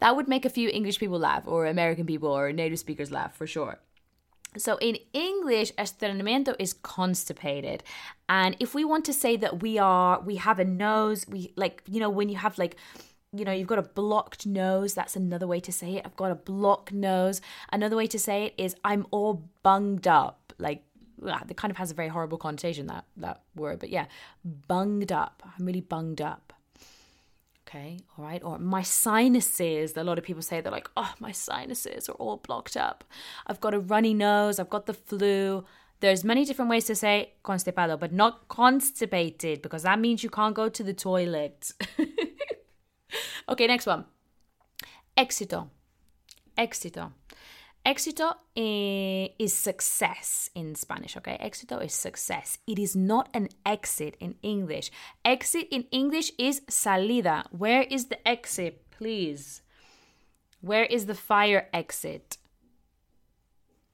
that 0.00 0.16
would 0.16 0.28
make 0.28 0.44
a 0.44 0.50
few 0.50 0.68
English 0.68 0.98
people 0.98 1.18
laugh, 1.18 1.42
or 1.46 1.66
American 1.66 2.06
people, 2.06 2.30
or 2.30 2.52
native 2.52 2.78
speakers 2.78 3.10
laugh 3.10 3.36
for 3.36 3.46
sure. 3.46 3.80
So 4.56 4.76
in 4.78 4.98
English, 5.12 5.72
estreñimiento 5.74 6.54
is 6.58 6.72
constipated. 6.72 7.82
And 8.28 8.56
if 8.58 8.74
we 8.74 8.84
want 8.84 9.04
to 9.06 9.12
say 9.12 9.36
that 9.36 9.62
we 9.62 9.78
are, 9.78 10.20
we 10.20 10.36
have 10.36 10.58
a 10.58 10.64
nose, 10.64 11.26
we 11.28 11.52
like, 11.56 11.82
you 11.86 12.00
know, 12.00 12.10
when 12.10 12.28
you 12.28 12.36
have 12.36 12.58
like 12.58 12.76
you 13.32 13.44
know, 13.44 13.52
you've 13.52 13.68
got 13.68 13.78
a 13.78 13.82
blocked 13.82 14.46
nose. 14.46 14.94
That's 14.94 15.16
another 15.16 15.46
way 15.46 15.60
to 15.60 15.72
say 15.72 15.96
it. 15.96 16.02
I've 16.06 16.16
got 16.16 16.30
a 16.30 16.34
blocked 16.34 16.92
nose. 16.92 17.40
Another 17.70 17.96
way 17.96 18.06
to 18.06 18.18
say 18.18 18.46
it 18.46 18.54
is 18.56 18.74
I'm 18.84 19.06
all 19.10 19.48
bunged 19.62 20.08
up. 20.08 20.52
Like, 20.58 20.82
ah, 21.26 21.40
ugh, 21.40 21.50
it 21.50 21.56
kind 21.56 21.70
of 21.70 21.76
has 21.76 21.90
a 21.90 21.94
very 21.94 22.08
horrible 22.08 22.38
connotation, 22.38 22.86
that, 22.86 23.04
that 23.18 23.42
word. 23.54 23.80
But 23.80 23.90
yeah, 23.90 24.06
bunged 24.44 25.12
up. 25.12 25.42
I'm 25.44 25.66
really 25.66 25.82
bunged 25.82 26.22
up. 26.22 26.47
Okay, 27.68 27.98
all 28.16 28.24
right. 28.24 28.42
Or 28.42 28.58
my 28.58 28.80
sinuses. 28.80 29.94
A 29.94 30.02
lot 30.02 30.16
of 30.16 30.24
people 30.24 30.40
say 30.40 30.62
they're 30.62 30.72
like, 30.72 30.88
oh, 30.96 31.12
my 31.20 31.32
sinuses 31.32 32.08
are 32.08 32.14
all 32.14 32.38
blocked 32.38 32.78
up. 32.78 33.04
I've 33.46 33.60
got 33.60 33.74
a 33.74 33.78
runny 33.78 34.14
nose. 34.14 34.58
I've 34.58 34.70
got 34.70 34.86
the 34.86 34.94
flu. 34.94 35.64
There's 36.00 36.24
many 36.24 36.46
different 36.46 36.70
ways 36.70 36.86
to 36.86 36.94
say 36.94 37.32
constipado, 37.44 38.00
but 38.00 38.10
not 38.10 38.48
constipated 38.48 39.60
because 39.60 39.82
that 39.82 40.00
means 40.00 40.22
you 40.22 40.30
can't 40.30 40.54
go 40.54 40.70
to 40.70 40.82
the 40.82 40.94
toilet. 40.94 41.72
okay, 43.50 43.66
next 43.66 43.84
one. 43.84 44.06
Éxito. 45.18 45.68
Éxito. 46.56 47.12
Éxito 47.88 48.34
eh, 48.54 49.30
is 49.38 49.54
success 49.54 50.50
in 50.54 50.74
Spanish, 50.74 51.16
okay? 51.16 51.38
Éxito 51.40 51.82
is 51.82 51.94
success. 51.94 52.58
It 52.66 52.78
is 52.78 52.94
not 52.94 53.30
an 53.32 53.48
exit 53.64 54.14
in 54.20 54.34
English. 54.42 54.90
Exit 55.24 55.68
in 55.70 55.86
English 55.90 56.30
is 56.38 56.60
salida. 56.68 57.44
Where 57.50 57.86
is 57.88 58.08
the 58.08 58.28
exit, 58.28 58.82
please? 58.90 59.62
Where 60.60 60.84
is 60.84 61.06
the 61.06 61.14
fire 61.14 61.68
exit? 61.72 62.36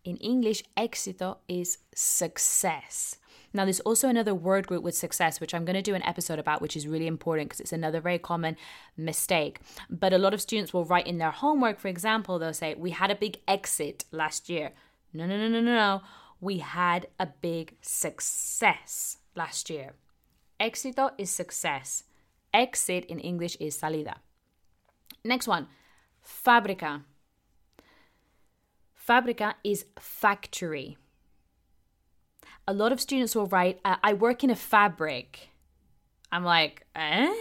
In 0.04 0.16
English, 0.16 0.64
éxito 0.76 1.36
is 1.46 1.78
success. 1.94 3.18
Now, 3.54 3.64
there's 3.64 3.80
also 3.80 4.08
another 4.08 4.34
word 4.34 4.66
group 4.66 4.82
with 4.82 4.96
success, 4.96 5.40
which 5.40 5.54
I'm 5.54 5.64
going 5.64 5.76
to 5.76 5.82
do 5.82 5.94
an 5.94 6.02
episode 6.02 6.40
about, 6.40 6.60
which 6.60 6.76
is 6.76 6.88
really 6.88 7.06
important 7.06 7.48
because 7.48 7.60
it's 7.60 7.72
another 7.72 8.00
very 8.00 8.18
common 8.18 8.56
mistake. 8.96 9.60
But 9.88 10.12
a 10.12 10.18
lot 10.18 10.34
of 10.34 10.40
students 10.40 10.74
will 10.74 10.84
write 10.84 11.06
in 11.06 11.18
their 11.18 11.30
homework, 11.30 11.78
for 11.78 11.86
example, 11.86 12.38
they'll 12.38 12.52
say, 12.52 12.74
We 12.74 12.90
had 12.90 13.12
a 13.12 13.14
big 13.14 13.38
exit 13.46 14.06
last 14.10 14.48
year. 14.48 14.72
No, 15.12 15.24
no, 15.24 15.36
no, 15.38 15.48
no, 15.48 15.60
no, 15.60 15.74
no. 15.74 16.02
We 16.40 16.58
had 16.58 17.06
a 17.20 17.26
big 17.26 17.76
success 17.80 19.18
last 19.36 19.70
year. 19.70 19.92
Éxito 20.60 21.12
is 21.16 21.30
success. 21.30 22.02
Exit 22.52 23.04
in 23.04 23.20
English 23.20 23.56
is 23.60 23.78
salida. 23.78 24.16
Next 25.24 25.46
one, 25.46 25.68
fábrica. 26.26 27.02
Fábrica 29.08 29.54
is 29.62 29.84
factory 29.98 30.96
a 32.66 32.72
lot 32.72 32.92
of 32.92 33.00
students 33.00 33.34
will 33.34 33.46
write, 33.46 33.80
uh, 33.84 33.96
I 34.02 34.14
work 34.14 34.42
in 34.44 34.50
a 34.50 34.56
fabric. 34.56 35.48
I'm 36.32 36.44
like, 36.44 36.86
eh? 36.96 37.32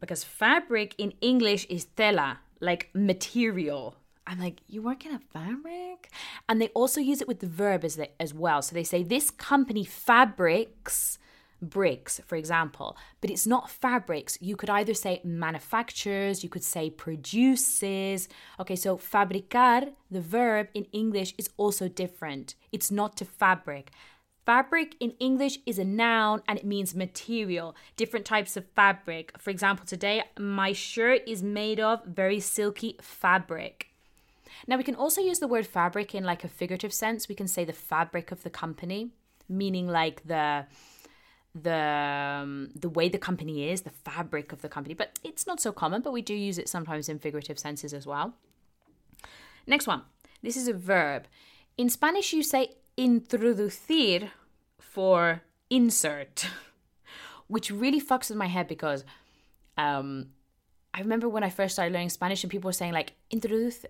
Because 0.00 0.24
fabric 0.24 0.94
in 0.98 1.12
English 1.20 1.66
is 1.66 1.84
tela, 1.84 2.40
like 2.60 2.90
material. 2.94 3.96
I'm 4.26 4.38
like, 4.38 4.60
you 4.68 4.82
work 4.82 5.04
in 5.06 5.12
a 5.12 5.18
fabric? 5.18 6.10
And 6.48 6.60
they 6.60 6.68
also 6.68 7.00
use 7.00 7.20
it 7.20 7.28
with 7.28 7.40
the 7.40 7.46
verb 7.46 7.84
as, 7.84 7.96
they, 7.96 8.10
as 8.18 8.32
well. 8.32 8.62
So 8.62 8.74
they 8.74 8.84
say, 8.84 9.02
this 9.02 9.30
company 9.30 9.84
fabrics 9.84 11.18
bricks, 11.60 12.20
for 12.26 12.36
example, 12.36 12.96
but 13.20 13.30
it's 13.30 13.46
not 13.46 13.70
fabrics. 13.70 14.38
You 14.40 14.56
could 14.56 14.70
either 14.70 14.94
say 14.94 15.20
manufactures, 15.24 16.42
you 16.42 16.48
could 16.48 16.64
say 16.64 16.90
produces. 16.90 18.28
Okay, 18.58 18.76
so 18.76 18.96
fabricar, 18.96 19.92
the 20.10 20.20
verb 20.20 20.68
in 20.74 20.84
English, 20.92 21.34
is 21.38 21.50
also 21.56 21.88
different. 21.88 22.54
It's 22.72 22.90
not 22.90 23.16
to 23.18 23.24
fabric. 23.24 23.90
Fabric 24.46 24.96
in 24.98 25.12
English 25.20 25.58
is 25.66 25.78
a 25.78 25.84
noun 25.84 26.42
and 26.48 26.58
it 26.58 26.64
means 26.64 26.94
material, 26.94 27.76
different 27.96 28.26
types 28.26 28.56
of 28.56 28.66
fabric. 28.74 29.32
For 29.38 29.50
example, 29.50 29.86
today 29.86 30.24
my 30.38 30.72
shirt 30.72 31.22
is 31.26 31.42
made 31.42 31.78
of 31.78 32.04
very 32.04 32.40
silky 32.40 32.96
fabric. 33.00 33.90
Now, 34.66 34.76
we 34.76 34.84
can 34.84 34.94
also 34.94 35.20
use 35.20 35.38
the 35.38 35.48
word 35.48 35.66
fabric 35.66 36.14
in 36.14 36.24
like 36.24 36.44
a 36.44 36.48
figurative 36.48 36.92
sense. 36.92 37.28
We 37.28 37.34
can 37.34 37.48
say 37.48 37.64
the 37.64 37.72
fabric 37.72 38.32
of 38.32 38.42
the 38.42 38.50
company, 38.50 39.10
meaning 39.48 39.88
like 39.88 40.26
the 40.26 40.66
the 41.54 41.74
um, 41.74 42.70
the 42.74 42.88
way 42.88 43.08
the 43.08 43.18
company 43.18 43.68
is, 43.68 43.82
the 43.82 43.90
fabric 43.90 44.52
of 44.52 44.62
the 44.62 44.68
company. 44.68 44.94
But 44.94 45.18
it's 45.24 45.46
not 45.46 45.60
so 45.60 45.72
common, 45.72 46.02
but 46.02 46.12
we 46.12 46.22
do 46.22 46.34
use 46.34 46.58
it 46.58 46.68
sometimes 46.68 47.08
in 47.08 47.18
figurative 47.18 47.58
senses 47.58 47.92
as 47.92 48.06
well. 48.06 48.34
Next 49.66 49.86
one. 49.86 50.02
This 50.42 50.56
is 50.56 50.68
a 50.68 50.72
verb. 50.72 51.26
In 51.76 51.90
Spanish, 51.90 52.32
you 52.32 52.42
say 52.42 52.72
introducir 52.96 54.30
for 54.78 55.42
insert, 55.68 56.46
which 57.46 57.70
really 57.70 58.00
fucks 58.00 58.30
with 58.30 58.38
my 58.38 58.46
head 58.46 58.66
because 58.66 59.04
um, 59.76 60.30
I 60.92 61.00
remember 61.00 61.28
when 61.28 61.44
I 61.44 61.50
first 61.50 61.74
started 61.74 61.92
learning 61.92 62.10
Spanish 62.10 62.42
and 62.42 62.50
people 62.50 62.68
were 62.68 62.72
saying 62.72 62.92
like 62.92 63.12
introduce, 63.30 63.84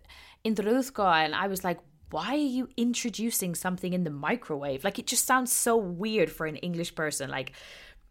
introduzco, 0.45 1.05
and 1.05 1.35
I 1.35 1.47
was 1.47 1.65
like, 1.65 1.79
why 2.11 2.35
are 2.35 2.37
you 2.37 2.69
introducing 2.77 3.55
something 3.55 3.93
in 3.93 4.05
the 4.05 4.11
microwave? 4.11 4.85
Like 4.85 4.99
it 4.99 5.07
just 5.07 5.27
sounds 5.27 5.53
so 5.53 5.77
weird 5.77 6.31
for 6.31 6.47
an 6.47 6.57
English 6.57 6.95
person, 6.95 7.31
like 7.31 7.53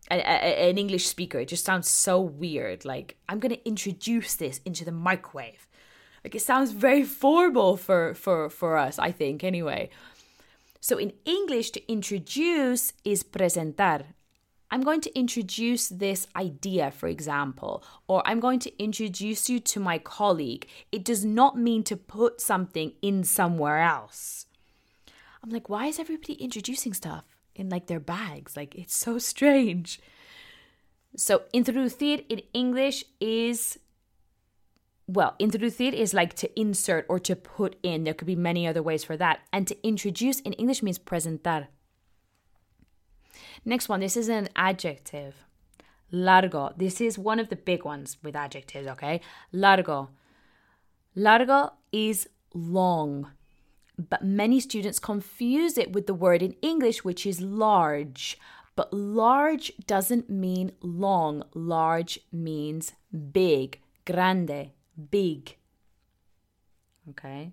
a, 0.09 0.15
a, 0.15 0.69
an 0.69 0.77
English 0.77 1.07
speaker. 1.07 1.39
It 1.39 1.49
just 1.49 1.65
sounds 1.65 1.89
so 1.89 2.19
weird. 2.21 2.85
Like 2.85 3.17
I'm 3.27 3.39
gonna 3.39 3.57
introduce 3.65 4.35
this 4.35 4.61
into 4.65 4.85
the 4.85 4.91
microwave. 4.91 5.67
Like 6.23 6.35
it 6.35 6.41
sounds 6.41 6.71
very 6.71 7.03
formal 7.03 7.77
for 7.77 8.13
for 8.13 8.49
for 8.49 8.77
us, 8.77 8.99
I 8.99 9.11
think. 9.11 9.43
Anyway, 9.43 9.89
so 10.81 10.97
in 10.97 11.13
English, 11.25 11.71
to 11.71 11.91
introduce 11.91 12.93
is 13.03 13.23
presentar, 13.23 14.03
I'm 14.71 14.81
going 14.81 15.01
to 15.01 15.17
introduce 15.17 15.89
this 15.89 16.27
idea, 16.35 16.91
for 16.91 17.07
example, 17.07 17.83
or 18.07 18.21
I'm 18.25 18.39
going 18.39 18.59
to 18.59 18.83
introduce 18.83 19.49
you 19.49 19.59
to 19.61 19.79
my 19.79 19.97
colleague. 19.97 20.67
It 20.91 21.03
does 21.03 21.25
not 21.25 21.57
mean 21.57 21.83
to 21.85 21.97
put 21.97 22.39
something 22.39 22.93
in 23.01 23.23
somewhere 23.23 23.79
else. 23.79 24.45
I'm 25.43 25.49
like, 25.49 25.69
why 25.69 25.87
is 25.87 25.99
everybody 25.99 26.33
introducing 26.33 26.93
stuff 26.93 27.23
in 27.55 27.69
like 27.69 27.87
their 27.87 27.99
bags? 27.99 28.55
Like, 28.55 28.75
it's 28.75 28.95
so 28.95 29.17
strange. 29.17 29.99
So, 31.15 31.43
introducir 31.53 32.23
in 32.29 32.41
English 32.53 33.03
is, 33.19 33.79
well, 35.07 35.35
introducir 35.39 35.93
is 35.93 36.13
like 36.13 36.35
to 36.35 36.59
insert 36.59 37.07
or 37.09 37.17
to 37.19 37.35
put 37.35 37.77
in. 37.81 38.03
There 38.03 38.13
could 38.13 38.27
be 38.27 38.35
many 38.35 38.67
other 38.67 38.83
ways 38.83 39.03
for 39.03 39.17
that. 39.17 39.39
And 39.51 39.65
to 39.67 39.87
introduce 39.87 40.39
in 40.41 40.53
English 40.53 40.83
means 40.83 40.99
presentar. 40.99 41.67
Next 43.65 43.89
one, 43.89 43.99
this 43.99 44.17
is 44.17 44.29
an 44.29 44.49
adjective. 44.55 45.35
Largo. 46.11 46.73
This 46.75 47.01
is 47.01 47.19
one 47.19 47.39
of 47.39 47.49
the 47.49 47.55
big 47.55 47.85
ones 47.85 48.17
with 48.23 48.35
adjectives, 48.35 48.87
okay? 48.87 49.21
Largo. 49.51 50.09
Largo 51.15 51.73
is 51.91 52.27
long, 52.53 53.31
but 53.97 54.23
many 54.23 54.59
students 54.59 54.99
confuse 54.99 55.77
it 55.77 55.91
with 55.91 56.07
the 56.07 56.13
word 56.13 56.41
in 56.41 56.55
English, 56.61 57.03
which 57.03 57.25
is 57.25 57.41
large. 57.41 58.37
But 58.75 58.93
large 58.93 59.73
doesn't 59.85 60.29
mean 60.29 60.71
long, 60.81 61.43
large 61.53 62.19
means 62.31 62.93
big, 63.33 63.81
grande, 64.05 64.71
big. 65.11 65.57
Okay. 67.09 67.51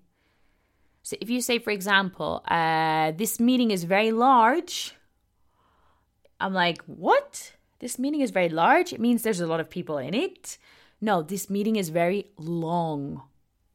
So 1.02 1.16
if 1.20 1.30
you 1.30 1.40
say, 1.40 1.58
for 1.58 1.70
example, 1.70 2.42
uh, 2.48 3.12
this 3.12 3.40
meeting 3.40 3.70
is 3.70 3.84
very 3.84 4.12
large, 4.12 4.94
I'm 6.40 6.54
like, 6.54 6.82
what? 6.84 7.52
This 7.78 7.98
meeting 7.98 8.20
is 8.20 8.30
very 8.30 8.48
large? 8.48 8.92
It 8.92 9.00
means 9.00 9.22
there's 9.22 9.40
a 9.40 9.46
lot 9.46 9.60
of 9.60 9.70
people 9.70 9.98
in 9.98 10.14
it? 10.14 10.58
No, 11.00 11.22
this 11.22 11.50
meeting 11.50 11.76
is 11.76 11.90
very 11.90 12.30
long. 12.38 13.22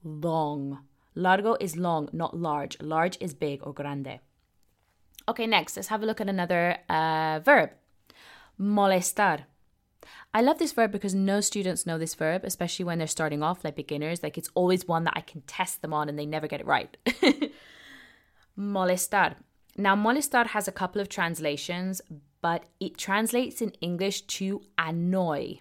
Long. 0.03 0.80
Largo 1.13 1.56
is 1.60 1.75
long, 1.75 2.10
not 2.12 2.36
large. 2.36 2.82
Large 2.82 3.18
is 3.20 3.34
big 3.34 3.62
or 3.63 3.74
grande. 3.74 4.20
Okay, 5.27 5.46
next, 5.46 5.75
let's 5.75 5.89
have 5.89 6.01
a 6.01 6.06
look 6.06 6.20
at 6.20 6.30
another 6.30 6.77
uh, 6.89 7.39
verb 7.39 7.72
molestar. 8.62 9.46
I 10.34 10.41
love 10.41 10.60
this 10.60 10.72
verb 10.72 10.91
because 10.91 11.13
no 11.13 11.41
students 11.41 11.86
know 11.86 11.98
this 11.98 12.15
verb, 12.15 12.44
especially 12.46 12.86
when 12.86 12.98
they're 12.98 13.08
starting 13.08 13.44
off 13.44 13.63
like 13.63 13.75
beginners. 13.75 14.24
Like 14.24 14.38
it's 14.38 14.50
always 14.53 14.88
one 14.88 15.03
that 15.03 15.13
I 15.15 15.22
can 15.22 15.41
test 15.41 15.82
them 15.82 15.94
on 15.94 16.08
and 16.08 16.18
they 16.18 16.25
never 16.25 16.48
get 16.48 16.62
it 16.62 16.65
right. 16.65 16.96
molestar. 18.58 19.36
Now, 19.77 19.96
molestar 19.96 20.48
has 20.48 20.68
a 20.68 20.72
couple 20.72 21.01
of 21.01 21.10
translations, 21.10 22.01
but 22.42 22.66
it 22.80 22.98
translates 22.98 23.62
in 23.62 23.72
English 23.82 24.22
to 24.24 24.62
annoy, 24.78 25.60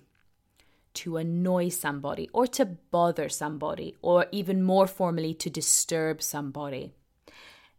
to 0.95 1.17
annoy 1.17 1.69
somebody, 1.69 2.29
or 2.33 2.47
to 2.47 2.65
bother 2.65 3.29
somebody, 3.29 3.97
or 4.03 4.27
even 4.33 4.63
more 4.63 4.87
formally, 4.87 5.35
to 5.35 5.51
disturb 5.51 6.23
somebody. 6.23 6.93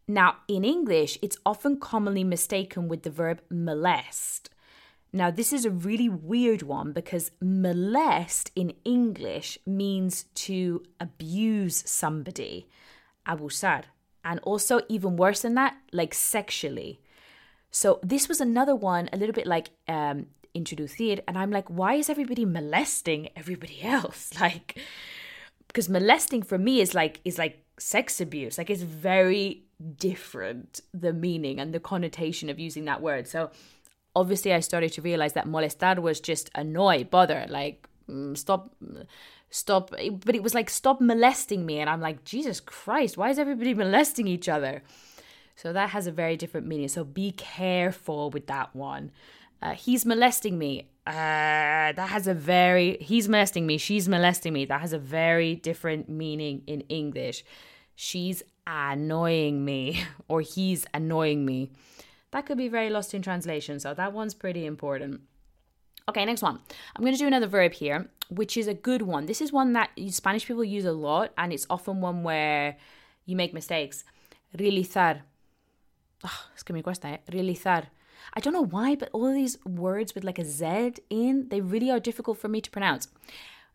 Now, 0.08 0.38
in 0.48 0.64
English, 0.64 1.18
it's 1.22 1.38
often 1.46 1.80
commonly 1.80 2.24
mistaken 2.24 2.88
with 2.88 3.04
the 3.04 3.10
verb 3.10 3.42
molest. 3.50 4.50
Now, 5.14 5.30
this 5.30 5.52
is 5.52 5.66
a 5.66 5.72
really 5.72 6.10
weird 6.10 6.62
one 6.62 6.94
because 6.94 7.32
molest 7.42 8.52
in 8.56 8.74
English 8.86 9.58
means 9.66 10.24
to 10.36 10.84
abuse 11.00 11.84
somebody, 11.86 12.68
abusar, 13.28 13.84
and 14.24 14.40
also 14.44 14.82
even 14.88 15.18
worse 15.18 15.42
than 15.42 15.56
that, 15.56 15.76
like 15.92 16.14
sexually. 16.14 17.02
So, 17.72 18.00
this 18.04 18.28
was 18.28 18.42
another 18.42 18.76
one, 18.76 19.10
a 19.14 19.18
little 19.18 19.34
bit 19.34 19.48
like 19.48 19.70
um, 19.88 20.28
introducir, 20.54 21.22
and 21.28 21.38
I'm 21.38 21.52
like, 21.52 21.70
why 21.70 21.96
is 21.96 22.10
everybody 22.10 22.46
molesting 22.46 23.30
everybody 23.36 23.82
else? 23.82 24.32
Like, 24.40 24.78
because 25.68 25.88
molesting 25.88 26.44
for 26.44 26.58
me 26.58 26.82
is 26.82 26.94
like 26.94 27.22
is 27.24 27.38
like 27.38 27.64
sex 27.78 28.20
abuse. 28.20 28.58
Like, 28.58 28.70
it's 28.70 28.82
very 28.82 29.64
different 29.98 30.82
the 30.94 31.14
meaning 31.14 31.60
and 31.60 31.74
the 31.74 31.80
connotation 31.80 32.50
of 32.50 32.60
using 32.60 32.86
that 32.86 33.02
word. 33.02 33.28
So 33.28 33.52
obviously 34.16 34.54
I 34.54 34.60
started 34.60 34.92
to 34.94 35.02
realize 35.02 35.34
that 35.34 35.48
molestar 35.48 36.00
was 36.00 36.20
just 36.20 36.50
annoy, 36.56 37.06
bother, 37.06 37.46
like 37.50 37.88
mm, 38.10 38.38
stop 38.38 38.74
stop 39.50 39.90
but 39.90 40.36
it 40.36 40.44
was 40.44 40.54
like 40.54 40.70
stop 40.70 41.02
molesting 41.02 41.66
me 41.66 41.80
and 41.80 41.90
I'm 41.90 42.02
like 42.02 42.24
Jesus 42.24 42.60
Christ, 42.60 43.18
why 43.18 43.30
is 43.30 43.40
everybody 43.40 43.74
molesting 43.74 44.28
each 44.28 44.48
other? 44.48 44.84
So 45.56 45.74
that 45.74 45.92
has 45.92 46.08
a 46.08 46.12
very 46.12 46.38
different 46.38 46.68
meaning. 46.68 46.88
So 46.88 47.04
be 47.04 47.32
careful 47.32 48.30
with 48.30 48.48
that 48.48 48.76
one. 48.76 49.12
Uh, 49.62 49.72
he's 49.72 50.06
molesting 50.06 50.58
me. 50.58 50.88
Uh, 51.06 51.92
that 51.94 52.10
has 52.10 52.28
a 52.28 52.34
very 52.34 52.98
he's 53.02 53.28
molesting 53.28 53.66
me. 53.66 53.78
She's 53.78 54.08
molesting 54.08 54.54
me. 54.54 54.66
That 54.66 54.82
has 54.82 54.94
a 54.94 55.00
very 55.00 55.56
different 55.56 56.10
meaning 56.10 56.64
in 56.68 56.82
English. 56.82 57.44
She's 57.96 58.44
annoying 58.66 59.66
me 59.66 60.04
or 60.28 60.42
he's 60.42 60.86
annoying 60.94 61.46
me 61.46 61.72
that 62.32 62.46
could 62.46 62.58
be 62.58 62.70
very 62.70 62.90
lost 62.90 63.14
in 63.14 63.22
translation. 63.22 63.80
So 63.80 63.94
that 63.94 64.14
one's 64.14 64.34
pretty 64.34 64.66
important. 64.66 65.22
Okay, 66.10 66.26
next 66.26 66.42
one. 66.42 66.60
I'm 66.96 67.04
going 67.04 67.14
to 67.14 67.20
do 67.20 67.28
another 67.28 67.48
verb 67.48 67.74
here, 67.74 68.10
which 68.30 68.58
is 68.58 68.68
a 68.68 68.74
good 68.74 69.02
one. 69.02 69.26
This 69.26 69.42
is 69.42 69.52
one 69.52 69.74
that 69.74 69.92
Spanish 70.10 70.46
people 70.46 70.64
use 70.64 70.86
a 70.86 70.92
lot, 70.92 71.32
and 71.38 71.54
it's 71.54 71.68
often 71.70 72.02
one 72.02 72.24
where 72.24 72.78
you 73.26 73.36
make 73.36 73.54
mistakes. 73.54 74.04
Realizar. 74.58 75.22
Oh, 76.24 76.40
es 76.56 76.64
que 76.64 76.74
me 76.74 76.84
cuesta, 76.84 77.08
eh? 77.08 77.18
Realizar. 77.32 77.88
I 78.34 78.40
don't 78.40 78.54
know 78.54 78.66
why, 78.66 78.96
but 78.96 79.10
all 79.14 79.28
of 79.28 79.34
these 79.34 79.58
words 79.66 80.14
with 80.14 80.24
like 80.24 80.40
a 80.40 80.46
Z 80.46 80.96
in, 81.10 81.48
they 81.50 81.62
really 81.62 81.90
are 81.90 82.00
difficult 82.00 82.38
for 82.38 82.48
me 82.48 82.62
to 82.62 82.70
pronounce. 82.70 83.08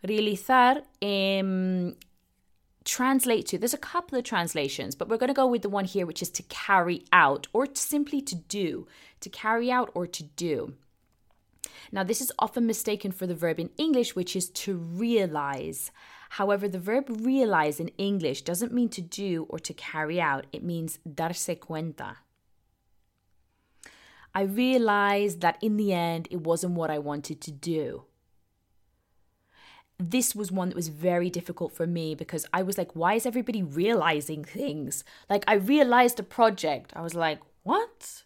Realizar 0.07 0.83
um, 1.03 1.97
translate 2.85 3.47
to. 3.47 3.59
There's 3.59 3.75
a 3.75 3.79
couple 3.79 4.17
of 4.17 4.25
translations, 4.25 4.95
but 4.95 5.09
we're 5.09 5.19
going 5.19 5.29
to 5.29 5.35
go 5.35 5.47
with 5.47 5.63
the 5.63 5.69
one 5.69 5.85
here, 5.85 6.07
which 6.07 6.23
is 6.23 6.31
to 6.31 6.43
carry 6.45 7.05
out 7.13 7.49
or 7.53 7.67
simply 7.75 8.21
to 8.23 8.35
do. 8.35 8.87
To 9.21 9.29
carry 9.29 9.71
out 9.71 9.91
or 9.95 10.07
to 10.07 10.23
do. 10.23 10.75
Now, 11.93 12.05
this 12.05 12.21
is 12.21 12.33
often 12.39 12.67
mistaken 12.67 13.13
for 13.13 13.27
the 13.27 13.35
verb 13.35 13.59
in 13.59 13.71
English, 13.77 14.15
which 14.15 14.37
is 14.37 14.49
to 14.51 14.77
realize. 14.77 15.91
However, 16.31 16.69
the 16.69 16.79
verb 16.79 17.07
realize 17.09 17.81
in 17.81 17.89
English 17.99 18.43
doesn't 18.43 18.73
mean 18.73 18.89
to 18.91 19.01
do 19.01 19.47
or 19.49 19.59
to 19.61 19.73
carry 19.75 20.21
out, 20.21 20.47
it 20.53 20.63
means 20.63 20.99
darse 21.09 21.59
cuenta. 21.59 22.17
I 24.37 24.43
realized 24.43 25.41
that 25.41 25.59
in 25.61 25.77
the 25.77 25.93
end, 25.93 26.29
it 26.31 26.43
wasn't 26.43 26.75
what 26.75 26.91
I 26.91 26.99
wanted 26.99 27.41
to 27.41 27.51
do 27.51 28.05
this 29.99 30.35
was 30.35 30.53
one 30.53 30.69
that 30.69 30.77
was 30.77 30.89
very 30.89 31.31
difficult 31.31 31.73
for 31.73 31.87
me 31.87 32.15
because 32.15 32.47
I 32.53 32.63
was 32.63 32.77
like, 32.77 32.95
why 32.95 33.15
is 33.15 33.27
everybody 33.27 33.63
realizing 33.63 34.45
things? 34.45 35.05
Like, 35.31 35.45
I 35.47 35.55
realized 35.55 36.21
a 36.21 36.23
project. 36.23 36.93
I 36.95 37.01
was 37.01 37.15
like, 37.15 37.41
what? 37.63 38.23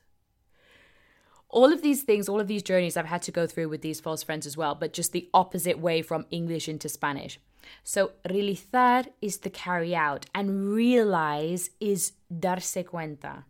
All 1.48 1.72
of 1.72 1.82
these 1.82 2.02
things, 2.02 2.28
all 2.28 2.40
of 2.40 2.48
these 2.48 2.62
journeys 2.62 2.96
I've 2.96 3.06
had 3.06 3.22
to 3.22 3.32
go 3.32 3.46
through 3.46 3.68
with 3.68 3.82
these 3.82 4.00
false 4.00 4.22
friends 4.22 4.46
as 4.46 4.56
well, 4.56 4.74
but 4.74 4.92
just 4.92 5.12
the 5.12 5.28
opposite 5.34 5.78
way 5.78 6.02
from 6.02 6.26
English 6.30 6.68
into 6.68 6.88
Spanish. 6.88 7.38
So, 7.84 8.12
realizar 8.28 9.06
is 9.20 9.36
to 9.38 9.50
carry 9.50 9.94
out, 9.94 10.26
and 10.34 10.72
realize 10.72 11.70
is 11.78 12.12
darse 12.32 12.84
cuenta. 12.84 13.44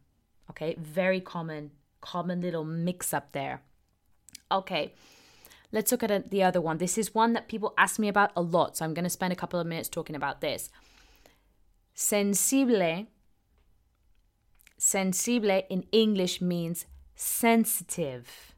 Okay, 0.51 0.75
very 0.79 1.21
common, 1.21 1.71
common 2.01 2.41
little 2.41 2.65
mix 2.65 3.13
up 3.13 3.33
there. 3.33 3.63
Okay. 4.51 4.93
Let's 5.73 5.93
look 5.93 6.03
at 6.03 6.31
the 6.31 6.43
other 6.43 6.61
one. 6.61 6.79
This 6.79 6.99
is 6.99 7.15
one 7.15 7.33
that 7.35 7.49
people 7.49 7.75
ask 7.79 7.99
me 7.99 8.09
about 8.09 8.33
a 8.35 8.43
lot, 8.43 8.77
so 8.77 8.85
I'm 8.85 8.95
going 8.95 9.05
to 9.05 9.11
spend 9.11 9.33
a 9.33 9.37
couple 9.37 9.61
of 9.61 9.67
minutes 9.67 9.89
talking 9.89 10.17
about 10.17 10.41
this. 10.41 10.69
Sensible. 11.95 13.07
Sensible 14.77 15.63
in 15.69 15.85
English 15.93 16.41
means 16.41 16.87
sensitive. 17.15 18.53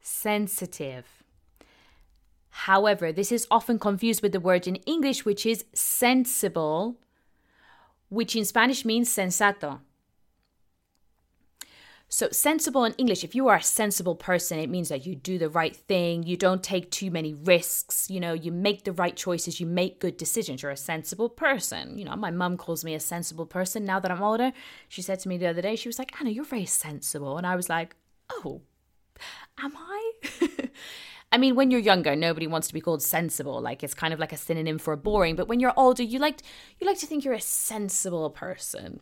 Sensitive. 0.00 1.06
However, 2.50 3.12
this 3.12 3.32
is 3.32 3.46
often 3.50 3.78
confused 3.78 4.22
with 4.22 4.32
the 4.32 4.40
word 4.40 4.66
in 4.66 4.76
English, 4.86 5.24
which 5.24 5.46
is 5.46 5.64
sensible, 5.72 6.96
which 8.08 8.34
in 8.34 8.44
Spanish 8.44 8.84
means 8.84 9.08
sensato. 9.08 9.80
So, 12.08 12.28
sensible 12.30 12.84
in 12.84 12.92
English, 12.94 13.24
if 13.24 13.34
you 13.34 13.48
are 13.48 13.56
a 13.56 13.62
sensible 13.62 14.14
person, 14.14 14.60
it 14.60 14.70
means 14.70 14.90
that 14.90 15.04
you 15.06 15.16
do 15.16 15.38
the 15.38 15.48
right 15.48 15.74
thing, 15.74 16.22
you 16.22 16.36
don't 16.36 16.62
take 16.62 16.90
too 16.90 17.10
many 17.10 17.34
risks, 17.34 18.08
you 18.08 18.20
know, 18.20 18.32
you 18.32 18.52
make 18.52 18.84
the 18.84 18.92
right 18.92 19.16
choices, 19.16 19.58
you 19.58 19.66
make 19.66 19.98
good 19.98 20.16
decisions. 20.16 20.62
You're 20.62 20.70
a 20.70 20.76
sensible 20.76 21.28
person. 21.28 21.98
You 21.98 22.04
know, 22.04 22.14
my 22.14 22.30
mum 22.30 22.56
calls 22.56 22.84
me 22.84 22.94
a 22.94 23.00
sensible 23.00 23.44
person 23.44 23.84
now 23.84 23.98
that 23.98 24.10
I'm 24.12 24.22
older. 24.22 24.52
She 24.88 25.02
said 25.02 25.18
to 25.20 25.28
me 25.28 25.36
the 25.36 25.48
other 25.48 25.62
day, 25.62 25.74
she 25.74 25.88
was 25.88 25.98
like, 25.98 26.18
Anna, 26.20 26.30
you're 26.30 26.44
very 26.44 26.64
sensible. 26.64 27.38
And 27.38 27.46
I 27.46 27.56
was 27.56 27.68
like, 27.68 27.96
oh, 28.30 28.62
am 29.58 29.72
I? 29.76 30.12
I 31.32 31.38
mean, 31.38 31.56
when 31.56 31.72
you're 31.72 31.80
younger, 31.80 32.14
nobody 32.14 32.46
wants 32.46 32.68
to 32.68 32.74
be 32.74 32.80
called 32.80 33.02
sensible. 33.02 33.60
Like 33.60 33.82
it's 33.82 33.94
kind 33.94 34.14
of 34.14 34.20
like 34.20 34.32
a 34.32 34.36
synonym 34.36 34.78
for 34.78 34.94
boring. 34.96 35.34
But 35.34 35.48
when 35.48 35.58
you're 35.58 35.72
older, 35.76 36.04
you 36.04 36.18
like 36.18 36.40
you 36.78 36.86
like 36.86 36.98
to 37.00 37.06
think 37.06 37.24
you're 37.24 37.34
a 37.34 37.40
sensible 37.40 38.30
person. 38.30 39.00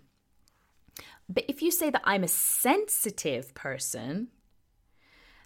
You 1.65 1.71
say 1.71 1.89
that 1.89 2.03
I'm 2.05 2.23
a 2.23 2.29
sensitive 2.29 3.55
person, 3.55 4.29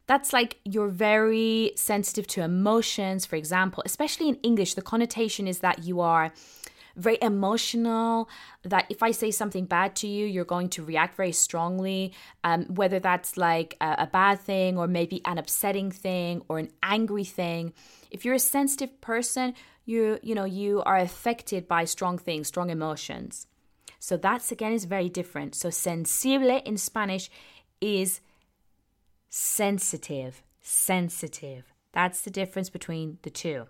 that's 0.09 0.33
like 0.33 0.57
you're 0.65 0.89
very 0.89 1.71
sensitive 1.77 2.27
to 2.35 2.43
emotions, 2.43 3.25
for 3.25 3.37
example, 3.37 3.85
especially 3.87 4.29
in 4.29 4.35
English, 4.43 4.75
the 4.75 4.83
connotation 4.83 5.47
is 5.47 5.61
that 5.61 5.85
you 5.85 6.01
are 6.01 6.33
very 6.97 7.19
emotional, 7.23 8.29
that 8.65 8.87
if 8.91 9.01
I 9.01 9.13
say 9.13 9.31
something 9.31 9.67
bad 9.67 9.95
to 10.01 10.09
you, 10.09 10.27
you're 10.27 10.45
going 10.45 10.71
to 10.71 10.85
react 10.85 11.15
very 11.15 11.31
strongly, 11.31 12.13
um, 12.43 12.65
whether 12.65 12.99
that's 12.99 13.37
like 13.37 13.77
a, 13.81 13.95
a 13.99 14.07
bad 14.09 14.41
thing 14.41 14.77
or 14.77 14.89
maybe 14.89 15.21
an 15.25 15.39
upsetting 15.39 15.93
thing 15.93 16.43
or 16.49 16.59
an 16.59 16.71
angry 16.83 17.23
thing. 17.23 17.73
If 18.11 18.25
you're 18.25 18.35
a 18.35 18.41
sensitive 18.41 19.01
person, 19.01 19.55
you 19.85 20.19
you 20.25 20.35
know 20.35 20.47
you 20.47 20.83
are 20.83 20.97
affected 20.97 21.69
by 21.69 21.85
strong 21.85 22.19
things, 22.19 22.49
strong 22.49 22.71
emotions. 22.71 23.47
So 23.99 24.17
that's 24.17 24.53
again 24.53 24.73
is 24.73 24.85
very 24.85 25.09
different. 25.09 25.55
So 25.55 25.71
sensible 25.71 26.61
in 26.65 26.77
Spanish 26.77 27.31
is 27.81 28.21
sensitive, 29.29 30.43
sensitive. 30.61 31.73
That's 31.93 32.23
the 32.23 32.31
difference 32.31 32.71
between 32.71 33.19
the 33.23 33.31
two. 33.31 33.67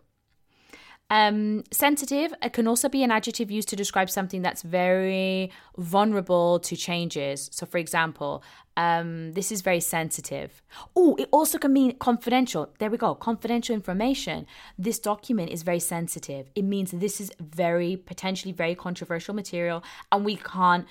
Um, 1.11 1.64
sensitive 1.71 2.35
it 2.42 2.53
can 2.53 2.68
also 2.68 2.88
be 2.88 3.03
an 3.03 3.11
adjective 3.11 3.51
used 3.51 3.68
to 3.71 3.77
describe 3.77 4.11
something 4.11 4.42
that's 4.42 4.61
very 4.62 5.51
vulnerable 5.79 6.61
to 6.61 6.77
changes. 6.77 7.49
So, 7.51 7.64
for 7.64 7.79
example, 7.79 8.42
um, 8.77 9.33
this 9.33 9.51
is 9.51 9.62
very 9.62 9.81
sensitive. 9.81 10.62
Oh, 10.94 11.16
it 11.18 11.29
also 11.33 11.59
can 11.59 11.73
mean 11.73 11.97
confidential. 11.97 12.71
There 12.79 12.90
we 12.90 12.99
go. 12.99 13.14
Confidential 13.14 13.75
information. 13.75 14.47
This 14.79 14.99
document 14.99 15.51
is 15.51 15.62
very 15.62 15.81
sensitive. 15.81 16.51
It 16.55 16.62
means 16.62 16.90
this 16.90 17.21
is 17.21 17.33
very 17.40 17.97
potentially 17.97 18.53
very 18.53 18.75
controversial 18.75 19.35
material, 19.35 19.83
and 20.12 20.27
we 20.27 20.37
can't 20.37 20.87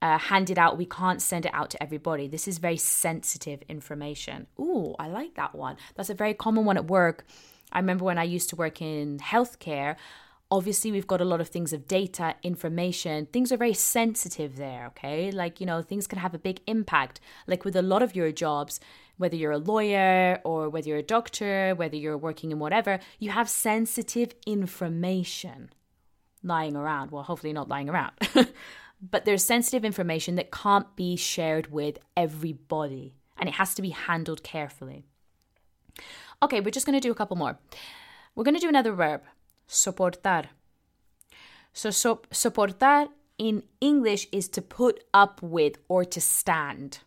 uh, 0.00 0.18
hand 0.18 0.48
it 0.48 0.58
out. 0.58 0.78
We 0.78 0.86
can't 0.86 1.20
send 1.20 1.44
it 1.44 1.52
out 1.52 1.70
to 1.70 1.82
everybody. 1.82 2.28
This 2.28 2.46
is 2.46 2.58
very 2.58 2.76
sensitive 2.76 3.62
information. 3.68 4.46
Ooh, 4.60 4.94
I 4.98 5.08
like 5.08 5.34
that 5.34 5.56
one. 5.56 5.76
That's 5.96 6.10
a 6.10 6.14
very 6.14 6.34
common 6.34 6.64
one 6.64 6.76
at 6.76 6.86
work 6.86 7.26
I 7.72 7.78
remember 7.78 8.04
when 8.04 8.18
I 8.18 8.24
used 8.24 8.48
to 8.50 8.56
work 8.56 8.80
in 8.80 9.18
healthcare, 9.18 9.96
obviously 10.50 10.92
we've 10.92 11.06
got 11.06 11.20
a 11.20 11.24
lot 11.24 11.40
of 11.40 11.48
things 11.48 11.72
of 11.72 11.88
data, 11.88 12.34
information. 12.42 13.26
Things 13.26 13.50
are 13.52 13.56
very 13.56 13.74
sensitive 13.74 14.56
there, 14.56 14.86
okay? 14.88 15.30
Like, 15.30 15.60
you 15.60 15.66
know, 15.66 15.82
things 15.82 16.06
can 16.06 16.18
have 16.18 16.34
a 16.34 16.38
big 16.38 16.60
impact. 16.66 17.20
Like 17.46 17.64
with 17.64 17.76
a 17.76 17.82
lot 17.82 18.02
of 18.02 18.14
your 18.14 18.30
jobs, 18.32 18.80
whether 19.16 19.36
you're 19.36 19.52
a 19.52 19.58
lawyer 19.58 20.40
or 20.44 20.68
whether 20.68 20.88
you're 20.88 20.98
a 20.98 21.02
doctor, 21.02 21.74
whether 21.74 21.96
you're 21.96 22.18
working 22.18 22.52
in 22.52 22.58
whatever, 22.58 23.00
you 23.18 23.30
have 23.30 23.48
sensitive 23.48 24.34
information 24.46 25.70
lying 26.42 26.76
around. 26.76 27.10
Well, 27.10 27.24
hopefully 27.24 27.52
not 27.52 27.68
lying 27.68 27.88
around. 27.88 28.12
but 29.02 29.24
there's 29.24 29.42
sensitive 29.42 29.84
information 29.84 30.36
that 30.36 30.52
can't 30.52 30.94
be 30.96 31.16
shared 31.16 31.72
with 31.72 31.98
everybody 32.16 33.14
and 33.38 33.48
it 33.48 33.56
has 33.56 33.74
to 33.74 33.82
be 33.82 33.90
handled 33.90 34.42
carefully. 34.42 35.06
Okay, 36.42 36.60
we're 36.60 36.70
just 36.70 36.86
going 36.86 36.98
to 36.98 37.06
do 37.06 37.12
a 37.12 37.14
couple 37.14 37.36
more. 37.36 37.58
We're 38.34 38.44
going 38.44 38.54
to 38.54 38.60
do 38.60 38.68
another 38.68 38.92
verb, 38.92 39.22
soportar. 39.68 40.46
So, 41.72 41.90
so 41.90 42.22
soportar 42.30 43.08
in 43.38 43.62
English 43.80 44.28
is 44.32 44.48
to 44.48 44.62
put 44.62 45.04
up 45.12 45.42
with 45.42 45.76
or 45.88 46.04
to 46.04 46.20
stand. 46.20 46.98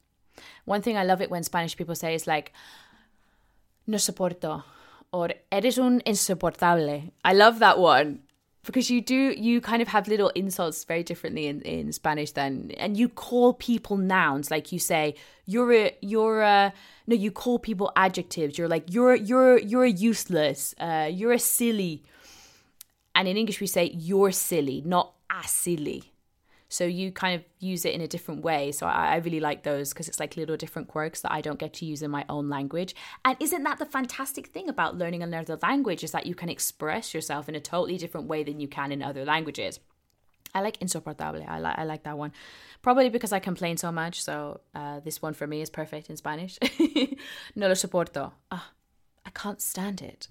One 0.65 0.82
thing 0.82 0.98
I 0.98 1.04
love 1.04 1.22
it 1.22 1.30
when 1.30 1.44
Spanish 1.44 1.76
people 1.76 1.96
say 1.96 2.15
is 2.15 2.28
like, 2.28 2.54
no 3.88 3.98
soporto, 3.98 4.63
or 5.12 5.30
eres 5.52 5.80
un 5.80 6.02
insoportable. 6.06 7.12
I 7.24 7.34
love 7.34 7.60
that 7.60 7.80
one 7.80 8.20
because 8.70 8.92
you 8.92 9.02
do 9.02 9.34
you 9.36 9.60
kind 9.62 9.82
of 9.82 9.88
have 9.88 10.08
little 10.08 10.30
insults 10.36 10.84
very 10.84 11.02
differently 11.02 11.48
in, 11.48 11.60
in 11.62 11.92
Spanish 11.92 12.34
than 12.34 12.70
and 12.78 12.96
you 12.96 13.10
call 13.10 13.52
people 13.52 13.98
nouns 13.98 14.52
like 14.52 14.72
you 14.72 14.78
say 14.78 15.16
you're 15.46 15.74
a 15.74 15.98
you're 16.02 16.42
a 16.42 16.72
no 17.08 17.16
you 17.16 17.32
call 17.32 17.58
people 17.58 17.92
adjectives. 17.96 18.60
You're 18.60 18.68
like 18.68 18.84
you're 18.94 19.16
you're 19.16 19.58
you're 19.58 19.86
a 19.86 19.90
useless 19.90 20.76
uh, 20.80 21.10
you're 21.12 21.32
a 21.32 21.40
silly. 21.40 22.04
And 23.16 23.28
in 23.28 23.38
English 23.38 23.60
we 23.60 23.66
say 23.66 23.90
you're 23.92 24.32
silly 24.32 24.84
not 24.86 25.16
a 25.32 25.48
silly 25.48 26.14
so 26.70 26.86
you 26.86 27.12
kind 27.12 27.36
of 27.36 27.44
use 27.60 27.84
it 27.84 27.96
in 27.96 28.02
a 28.02 28.08
different 28.08 28.44
way. 28.44 28.72
So 28.72 28.86
I, 28.86 29.14
I 29.14 29.16
really 29.18 29.40
like 29.40 29.64
those 29.64 29.90
because 29.90 30.08
it's 30.08 30.20
like 30.20 30.38
little 30.38 30.56
different 30.56 30.88
quirks 30.88 31.22
that 31.22 31.32
I 31.32 31.42
don't 31.42 31.58
get 31.58 31.74
to 31.74 31.86
use 31.86 32.04
in 32.04 32.12
my 32.12 32.26
own 32.30 32.48
language. 32.48 32.96
And 33.26 33.36
isn't 33.40 33.64
that 33.64 33.80
the 33.80 33.88
fantastic 33.88 34.48
thing 34.48 34.70
about 34.70 34.96
learning 34.96 35.24
another 35.24 35.58
language 35.64 36.04
is 36.04 36.12
that 36.12 36.28
you 36.28 36.36
can 36.36 36.48
express 36.48 37.14
yourself 37.14 37.50
in 37.50 37.56
a 37.56 37.60
totally 37.60 37.98
different 37.98 38.28
way 38.28 38.44
than 38.44 38.60
you 38.60 38.68
can 38.68 38.92
in 38.92 39.02
other 39.02 39.26
languages. 39.26 39.80
I 40.54 40.62
like 40.62 40.80
insoportable. 40.80 41.48
I 41.48 41.60
like 41.60 41.78
I 41.78 41.84
like 41.84 42.04
that 42.04 42.18
one. 42.18 42.34
Probably 42.82 43.10
because 43.10 43.34
I 43.34 43.40
complain 43.40 43.78
so 43.78 43.92
much. 43.92 44.22
So 44.22 44.62
uh, 44.76 45.00
this 45.00 45.22
one 45.22 45.34
for 45.34 45.48
me 45.48 45.62
is 45.62 45.70
perfect 45.70 46.10
in 46.10 46.18
Spanish. 46.18 46.58
no 47.56 47.68
lo 47.68 47.74
soporto. 47.74 48.32
Ah, 48.52 48.72
I 49.26 49.30
can't 49.32 49.62
stand 49.62 50.02
it. 50.02 50.28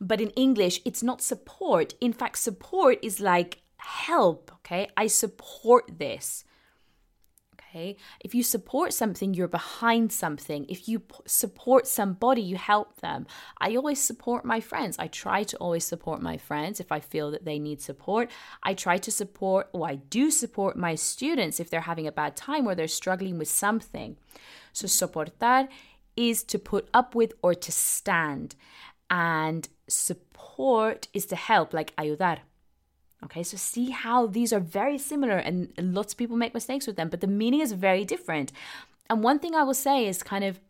But 0.00 0.20
in 0.20 0.30
English, 0.30 0.80
it's 0.84 1.02
not 1.02 1.22
support. 1.22 1.94
In 2.00 2.12
fact, 2.12 2.38
support 2.38 2.98
is 3.00 3.20
like 3.20 3.63
help. 3.84 4.50
Okay. 4.56 4.88
I 4.96 5.06
support 5.06 5.98
this. 5.98 6.44
Okay. 7.54 7.96
If 8.20 8.34
you 8.34 8.42
support 8.42 8.92
something, 8.92 9.34
you're 9.34 9.48
behind 9.48 10.12
something. 10.12 10.64
If 10.68 10.88
you 10.88 11.00
p- 11.00 11.16
support 11.26 11.86
somebody, 11.88 12.40
you 12.40 12.56
help 12.56 13.00
them. 13.00 13.26
I 13.58 13.74
always 13.74 14.00
support 14.00 14.44
my 14.44 14.60
friends. 14.60 14.96
I 14.98 15.08
try 15.08 15.42
to 15.42 15.56
always 15.56 15.84
support 15.84 16.22
my 16.22 16.36
friends 16.36 16.78
if 16.78 16.92
I 16.92 17.00
feel 17.00 17.32
that 17.32 17.44
they 17.44 17.58
need 17.58 17.80
support. 17.80 18.30
I 18.62 18.74
try 18.74 18.98
to 18.98 19.10
support, 19.10 19.70
or 19.72 19.88
I 19.88 19.96
do 19.96 20.30
support 20.30 20.76
my 20.76 20.94
students 20.94 21.58
if 21.58 21.68
they're 21.68 21.80
having 21.80 22.06
a 22.06 22.12
bad 22.12 22.36
time 22.36 22.66
or 22.66 22.74
they're 22.74 22.86
struggling 22.86 23.38
with 23.38 23.48
something. 23.48 24.16
So, 24.72 24.86
soportar 24.86 25.68
is 26.16 26.44
to 26.44 26.58
put 26.60 26.88
up 26.94 27.14
with 27.16 27.32
or 27.42 27.54
to 27.54 27.72
stand. 27.72 28.54
And 29.10 29.68
support 29.88 31.08
is 31.12 31.26
to 31.26 31.36
help, 31.36 31.74
like 31.74 31.94
ayudar. 31.96 32.38
Okay, 33.22 33.42
so 33.42 33.56
see 33.56 33.90
how 33.90 34.26
these 34.26 34.52
are 34.52 34.60
very 34.60 34.98
similar 34.98 35.36
and 35.36 35.72
lots 35.78 36.12
of 36.12 36.18
people 36.18 36.36
make 36.36 36.52
mistakes 36.52 36.86
with 36.86 36.96
them, 36.96 37.08
but 37.08 37.20
the 37.20 37.26
meaning 37.26 37.60
is 37.60 37.72
very 37.72 38.04
different. 38.04 38.52
And 39.08 39.22
one 39.22 39.38
thing 39.38 39.54
I 39.54 39.62
will 39.62 39.74
say 39.74 40.06
is 40.06 40.22
kind 40.22 40.44
of 40.44 40.60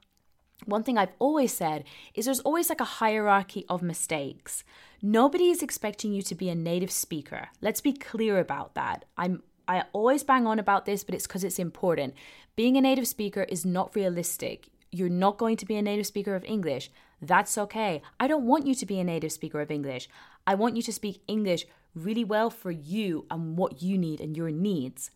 one 0.67 0.83
thing 0.83 0.97
I've 0.97 1.13
always 1.19 1.53
said 1.53 1.85
is 2.15 2.25
there's 2.25 2.41
always 2.41 2.69
like 2.69 2.81
a 2.81 2.85
hierarchy 2.85 3.65
of 3.69 3.83
mistakes. 3.83 4.65
Nobody 5.03 5.51
is 5.51 5.63
expecting 5.63 6.13
you 6.13 6.23
to 6.23 6.35
be 6.35 6.49
a 6.49 6.55
native 6.55 6.91
speaker. 6.91 7.49
Let's 7.61 7.81
be 7.81 7.93
clear 7.93 8.39
about 8.39 8.75
that. 8.75 9.05
I'm 9.17 9.43
I 9.67 9.85
always 9.93 10.23
bang 10.23 10.47
on 10.47 10.59
about 10.59 10.85
this, 10.85 11.05
but 11.05 11.15
it's 11.15 11.27
because 11.27 11.43
it's 11.43 11.59
important. 11.59 12.15
Being 12.55 12.77
a 12.77 12.83
native 12.83 13.09
speaker 13.09 13.45
is 13.45 13.65
not 13.65 13.97
realistic. 13.97 14.69
You're 14.93 15.09
not 15.09 15.39
going 15.39 15.57
to 15.57 15.67
be 15.67 15.77
a 15.77 15.83
native 15.83 16.07
speaker 16.07 16.35
of 16.35 16.45
English. 16.45 16.91
That's 17.21 17.57
okay. 17.57 18.03
I 18.21 18.27
don't 18.27 18.47
want 18.47 18.67
you 18.67 18.75
to 18.75 18.87
be 18.87 19.01
a 19.01 19.05
native 19.05 19.33
speaker 19.33 19.61
of 19.61 19.71
English. 19.71 20.09
I 20.47 20.55
want 20.55 20.77
you 20.77 20.83
to 20.83 20.93
speak 20.93 21.23
English 21.27 21.65
really 21.95 22.25
well 22.25 22.51
for 22.51 22.71
you 22.71 23.27
and 23.31 23.57
what 23.57 23.83
you 23.83 23.97
need 23.99 24.21
and 24.21 24.37
your 24.37 24.51
needs. 24.51 25.11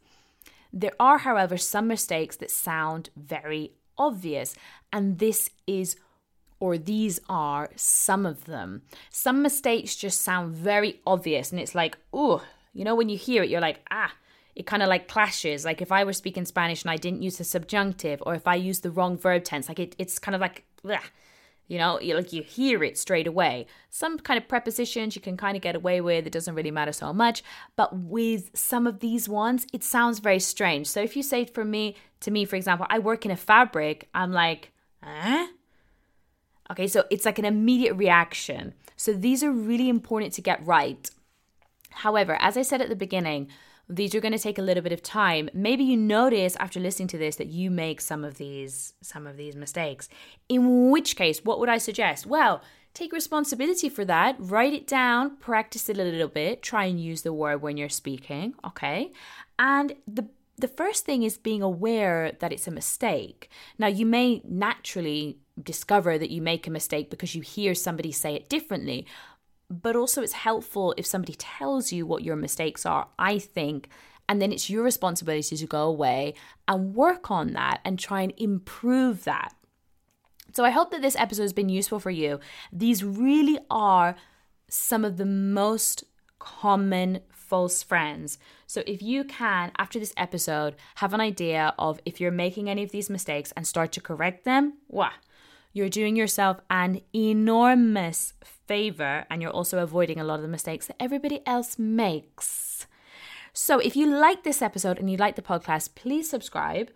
There 0.72 0.92
are, 1.00 1.18
however, 1.18 1.56
some 1.56 1.88
mistakes 1.88 2.36
that 2.36 2.50
sound 2.50 3.10
very 3.16 3.72
obvious, 3.96 4.54
and 4.92 5.18
this 5.18 5.50
is 5.66 5.96
or 6.60 6.76
these 6.76 7.20
are 7.28 7.70
some 7.76 8.26
of 8.26 8.44
them. 8.46 8.82
Some 9.10 9.42
mistakes 9.42 9.94
just 9.94 10.22
sound 10.22 10.54
very 10.54 11.00
obvious, 11.06 11.52
and 11.52 11.60
it's 11.60 11.74
like, 11.74 11.96
oh, 12.12 12.44
you 12.74 12.84
know, 12.84 12.94
when 12.94 13.08
you 13.08 13.16
hear 13.16 13.42
it, 13.42 13.50
you're 13.50 13.60
like, 13.60 13.80
ah, 13.90 14.12
it 14.54 14.66
kind 14.66 14.82
of 14.82 14.88
like 14.88 15.08
clashes. 15.08 15.64
Like 15.64 15.80
if 15.80 15.92
I 15.92 16.04
were 16.04 16.12
speaking 16.12 16.44
Spanish 16.44 16.82
and 16.82 16.90
I 16.90 16.96
didn't 16.96 17.22
use 17.22 17.38
the 17.38 17.44
subjunctive, 17.44 18.22
or 18.26 18.34
if 18.34 18.46
I 18.46 18.56
used 18.56 18.82
the 18.82 18.90
wrong 18.90 19.16
verb 19.16 19.44
tense, 19.44 19.68
like 19.68 19.78
it, 19.78 19.94
it's 19.98 20.18
kind 20.18 20.34
of 20.34 20.40
like, 20.40 20.64
bleh, 20.84 21.00
you 21.68 21.78
know, 21.78 21.98
like 22.02 22.32
you 22.32 22.42
hear 22.42 22.82
it 22.82 22.98
straight 22.98 23.26
away. 23.26 23.66
Some 23.90 24.18
kind 24.18 24.38
of 24.38 24.48
prepositions 24.48 25.14
you 25.14 25.22
can 25.22 25.36
kind 25.36 25.56
of 25.56 25.62
get 25.62 25.76
away 25.76 26.00
with, 26.00 26.26
it 26.26 26.32
doesn't 26.32 26.54
really 26.54 26.70
matter 26.70 26.92
so 26.92 27.12
much. 27.12 27.44
But 27.76 27.96
with 27.96 28.50
some 28.54 28.86
of 28.86 29.00
these 29.00 29.28
ones, 29.28 29.66
it 29.72 29.84
sounds 29.84 30.18
very 30.18 30.40
strange. 30.40 30.86
So 30.86 31.00
if 31.00 31.14
you 31.16 31.22
say 31.22 31.44
for 31.44 31.64
me, 31.64 31.94
to 32.20 32.30
me, 32.30 32.46
for 32.46 32.56
example, 32.56 32.86
I 32.88 32.98
work 32.98 33.24
in 33.24 33.30
a 33.30 33.36
fabric, 33.36 34.08
I'm 34.14 34.32
like, 34.32 34.72
eh? 35.06 35.46
Okay, 36.70 36.86
so 36.86 37.04
it's 37.10 37.24
like 37.24 37.38
an 37.38 37.44
immediate 37.44 37.94
reaction. 37.94 38.74
So 38.96 39.12
these 39.12 39.44
are 39.44 39.52
really 39.52 39.88
important 39.88 40.32
to 40.34 40.42
get 40.42 40.66
right. 40.66 41.10
However, 41.90 42.36
as 42.40 42.56
I 42.56 42.62
said 42.62 42.80
at 42.80 42.88
the 42.88 42.96
beginning, 42.96 43.48
these 43.88 44.14
are 44.14 44.20
going 44.20 44.32
to 44.32 44.38
take 44.38 44.58
a 44.58 44.62
little 44.62 44.82
bit 44.82 44.92
of 44.92 45.02
time. 45.02 45.48
Maybe 45.54 45.82
you 45.82 45.96
notice 45.96 46.56
after 46.56 46.78
listening 46.78 47.08
to 47.08 47.18
this 47.18 47.36
that 47.36 47.46
you 47.46 47.70
make 47.70 48.00
some 48.00 48.24
of 48.24 48.36
these 48.36 48.94
some 49.02 49.26
of 49.26 49.36
these 49.36 49.56
mistakes. 49.56 50.08
In 50.48 50.90
which 50.90 51.16
case 51.16 51.44
what 51.44 51.58
would 51.58 51.68
i 51.68 51.78
suggest? 51.78 52.26
Well 52.26 52.62
take 52.94 53.12
responsibility 53.12 53.88
for 53.88 54.04
that 54.04 54.34
write 54.38 54.72
it 54.72 54.86
down 54.86 55.36
practice 55.36 55.88
it 55.90 55.98
a 55.98 56.02
little 56.02 56.26
bit 56.26 56.62
try 56.62 56.86
and 56.86 56.98
use 56.98 57.20
the 57.20 57.32
word 57.32 57.62
when 57.62 57.76
you're 57.76 57.88
speaking 57.88 58.54
okay? 58.64 59.12
And 59.58 59.94
the 60.06 60.26
the 60.58 60.68
first 60.68 61.04
thing 61.04 61.22
is 61.22 61.38
being 61.38 61.62
aware 61.62 62.32
that 62.40 62.52
it's 62.52 62.66
a 62.66 62.72
mistake. 62.72 63.48
Now, 63.78 63.86
you 63.86 64.04
may 64.04 64.42
naturally 64.44 65.38
discover 65.62 66.18
that 66.18 66.30
you 66.30 66.42
make 66.42 66.66
a 66.66 66.70
mistake 66.70 67.10
because 67.10 67.34
you 67.34 67.42
hear 67.42 67.74
somebody 67.74 68.10
say 68.10 68.34
it 68.34 68.48
differently, 68.48 69.06
but 69.70 69.96
also 69.96 70.22
it's 70.22 70.32
helpful 70.32 70.94
if 70.96 71.06
somebody 71.06 71.34
tells 71.34 71.92
you 71.92 72.06
what 72.06 72.24
your 72.24 72.36
mistakes 72.36 72.86
are, 72.86 73.08
I 73.18 73.38
think. 73.38 73.88
And 74.28 74.42
then 74.42 74.52
it's 74.52 74.68
your 74.68 74.82
responsibility 74.82 75.56
to 75.56 75.66
go 75.66 75.82
away 75.82 76.34
and 76.66 76.94
work 76.94 77.30
on 77.30 77.52
that 77.52 77.80
and 77.84 77.98
try 77.98 78.22
and 78.22 78.32
improve 78.36 79.24
that. 79.24 79.54
So 80.52 80.64
I 80.64 80.70
hope 80.70 80.90
that 80.90 81.02
this 81.02 81.16
episode 81.16 81.42
has 81.42 81.52
been 81.52 81.68
useful 81.68 82.00
for 82.00 82.10
you. 82.10 82.40
These 82.72 83.04
really 83.04 83.58
are 83.70 84.16
some 84.68 85.04
of 85.04 85.16
the 85.16 85.26
most 85.26 86.04
common 86.38 87.20
false 87.30 87.82
friends. 87.82 88.38
So 88.66 88.82
if 88.86 89.02
you 89.02 89.24
can, 89.24 89.72
after 89.78 89.98
this 89.98 90.12
episode, 90.16 90.76
have 90.96 91.14
an 91.14 91.20
idea 91.20 91.74
of 91.78 92.00
if 92.04 92.20
you're 92.20 92.30
making 92.30 92.68
any 92.68 92.82
of 92.82 92.90
these 92.90 93.08
mistakes 93.08 93.52
and 93.56 93.66
start 93.66 93.92
to 93.92 94.00
correct 94.00 94.44
them, 94.44 94.74
wow, 94.88 95.12
you're 95.78 95.88
doing 95.88 96.16
yourself 96.16 96.60
an 96.68 97.00
enormous 97.14 98.34
favor 98.66 99.24
and 99.30 99.40
you're 99.40 99.52
also 99.52 99.78
avoiding 99.78 100.18
a 100.18 100.24
lot 100.24 100.34
of 100.34 100.42
the 100.42 100.48
mistakes 100.48 100.88
that 100.88 100.96
everybody 101.00 101.40
else 101.46 101.78
makes. 101.78 102.86
So, 103.52 103.78
if 103.78 103.96
you 103.96 104.06
like 104.06 104.42
this 104.42 104.60
episode 104.60 104.98
and 104.98 105.08
you 105.08 105.16
like 105.16 105.36
the 105.36 105.42
podcast, 105.42 105.94
please 105.94 106.28
subscribe. 106.28 106.90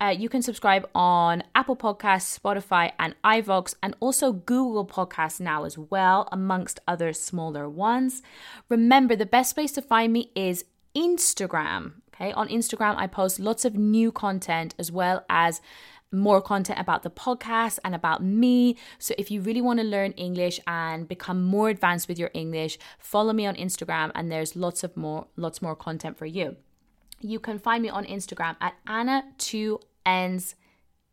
Uh, 0.00 0.14
you 0.16 0.28
can 0.28 0.42
subscribe 0.42 0.88
on 0.94 1.42
Apple 1.56 1.76
Podcasts, 1.76 2.38
Spotify, 2.38 2.92
and 3.00 3.16
iVoox, 3.24 3.74
and 3.82 3.96
also 3.98 4.32
Google 4.32 4.86
Podcasts 4.86 5.40
now 5.40 5.64
as 5.64 5.76
well, 5.76 6.28
amongst 6.30 6.78
other 6.86 7.12
smaller 7.12 7.68
ones. 7.68 8.22
Remember, 8.68 9.16
the 9.16 9.26
best 9.26 9.56
place 9.56 9.72
to 9.72 9.82
find 9.82 10.12
me 10.12 10.30
is 10.36 10.64
Instagram. 10.94 11.94
Okay, 12.14 12.32
on 12.32 12.48
Instagram, 12.48 12.96
I 12.96 13.08
post 13.08 13.38
lots 13.40 13.64
of 13.64 13.74
new 13.74 14.10
content 14.10 14.74
as 14.78 14.90
well 14.90 15.24
as 15.28 15.60
more 16.12 16.40
content 16.40 16.78
about 16.78 17.02
the 17.02 17.10
podcast 17.10 17.78
and 17.84 17.94
about 17.94 18.22
me. 18.22 18.76
So 18.98 19.14
if 19.18 19.30
you 19.30 19.40
really 19.40 19.60
want 19.60 19.80
to 19.80 19.84
learn 19.84 20.12
English 20.12 20.60
and 20.66 21.06
become 21.06 21.44
more 21.44 21.68
advanced 21.68 22.08
with 22.08 22.18
your 22.18 22.30
English, 22.34 22.78
follow 22.98 23.32
me 23.32 23.46
on 23.46 23.54
Instagram 23.56 24.10
and 24.14 24.30
there's 24.30 24.56
lots 24.56 24.84
of 24.84 24.96
more 24.96 25.26
lots 25.36 25.60
more 25.60 25.76
content 25.76 26.16
for 26.16 26.26
you. 26.26 26.56
You 27.20 27.40
can 27.40 27.58
find 27.58 27.82
me 27.82 27.88
on 27.88 28.04
Instagram 28.04 28.56
at 28.60 28.74
Anna 28.86 29.24
2 29.38 29.80
ends 30.06 30.54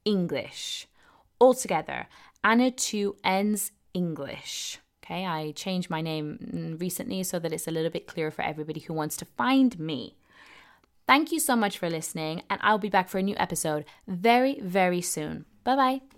English. 0.05 0.87
All 1.39 1.53
together, 1.53 2.07
Anna 2.43 2.71
2 2.71 3.17
ends 3.23 3.71
English. 3.93 4.79
Okay, 5.03 5.25
I 5.25 5.51
changed 5.51 5.89
my 5.89 6.01
name 6.01 6.77
recently 6.79 7.23
so 7.23 7.37
that 7.39 7.51
it's 7.53 7.67
a 7.67 7.71
little 7.71 7.91
bit 7.91 8.07
clearer 8.07 8.31
for 8.31 8.43
everybody 8.43 8.79
who 8.79 8.93
wants 8.93 9.17
to 9.17 9.25
find 9.25 9.77
me. 9.79 10.15
Thank 11.07 11.31
you 11.31 11.39
so 11.39 11.55
much 11.55 11.77
for 11.77 11.89
listening, 11.89 12.43
and 12.49 12.59
I'll 12.63 12.79
be 12.79 12.89
back 12.89 13.09
for 13.09 13.19
a 13.19 13.23
new 13.23 13.35
episode 13.37 13.85
very, 14.07 14.59
very 14.61 15.01
soon. 15.01 15.45
Bye 15.63 15.75
bye. 15.75 16.14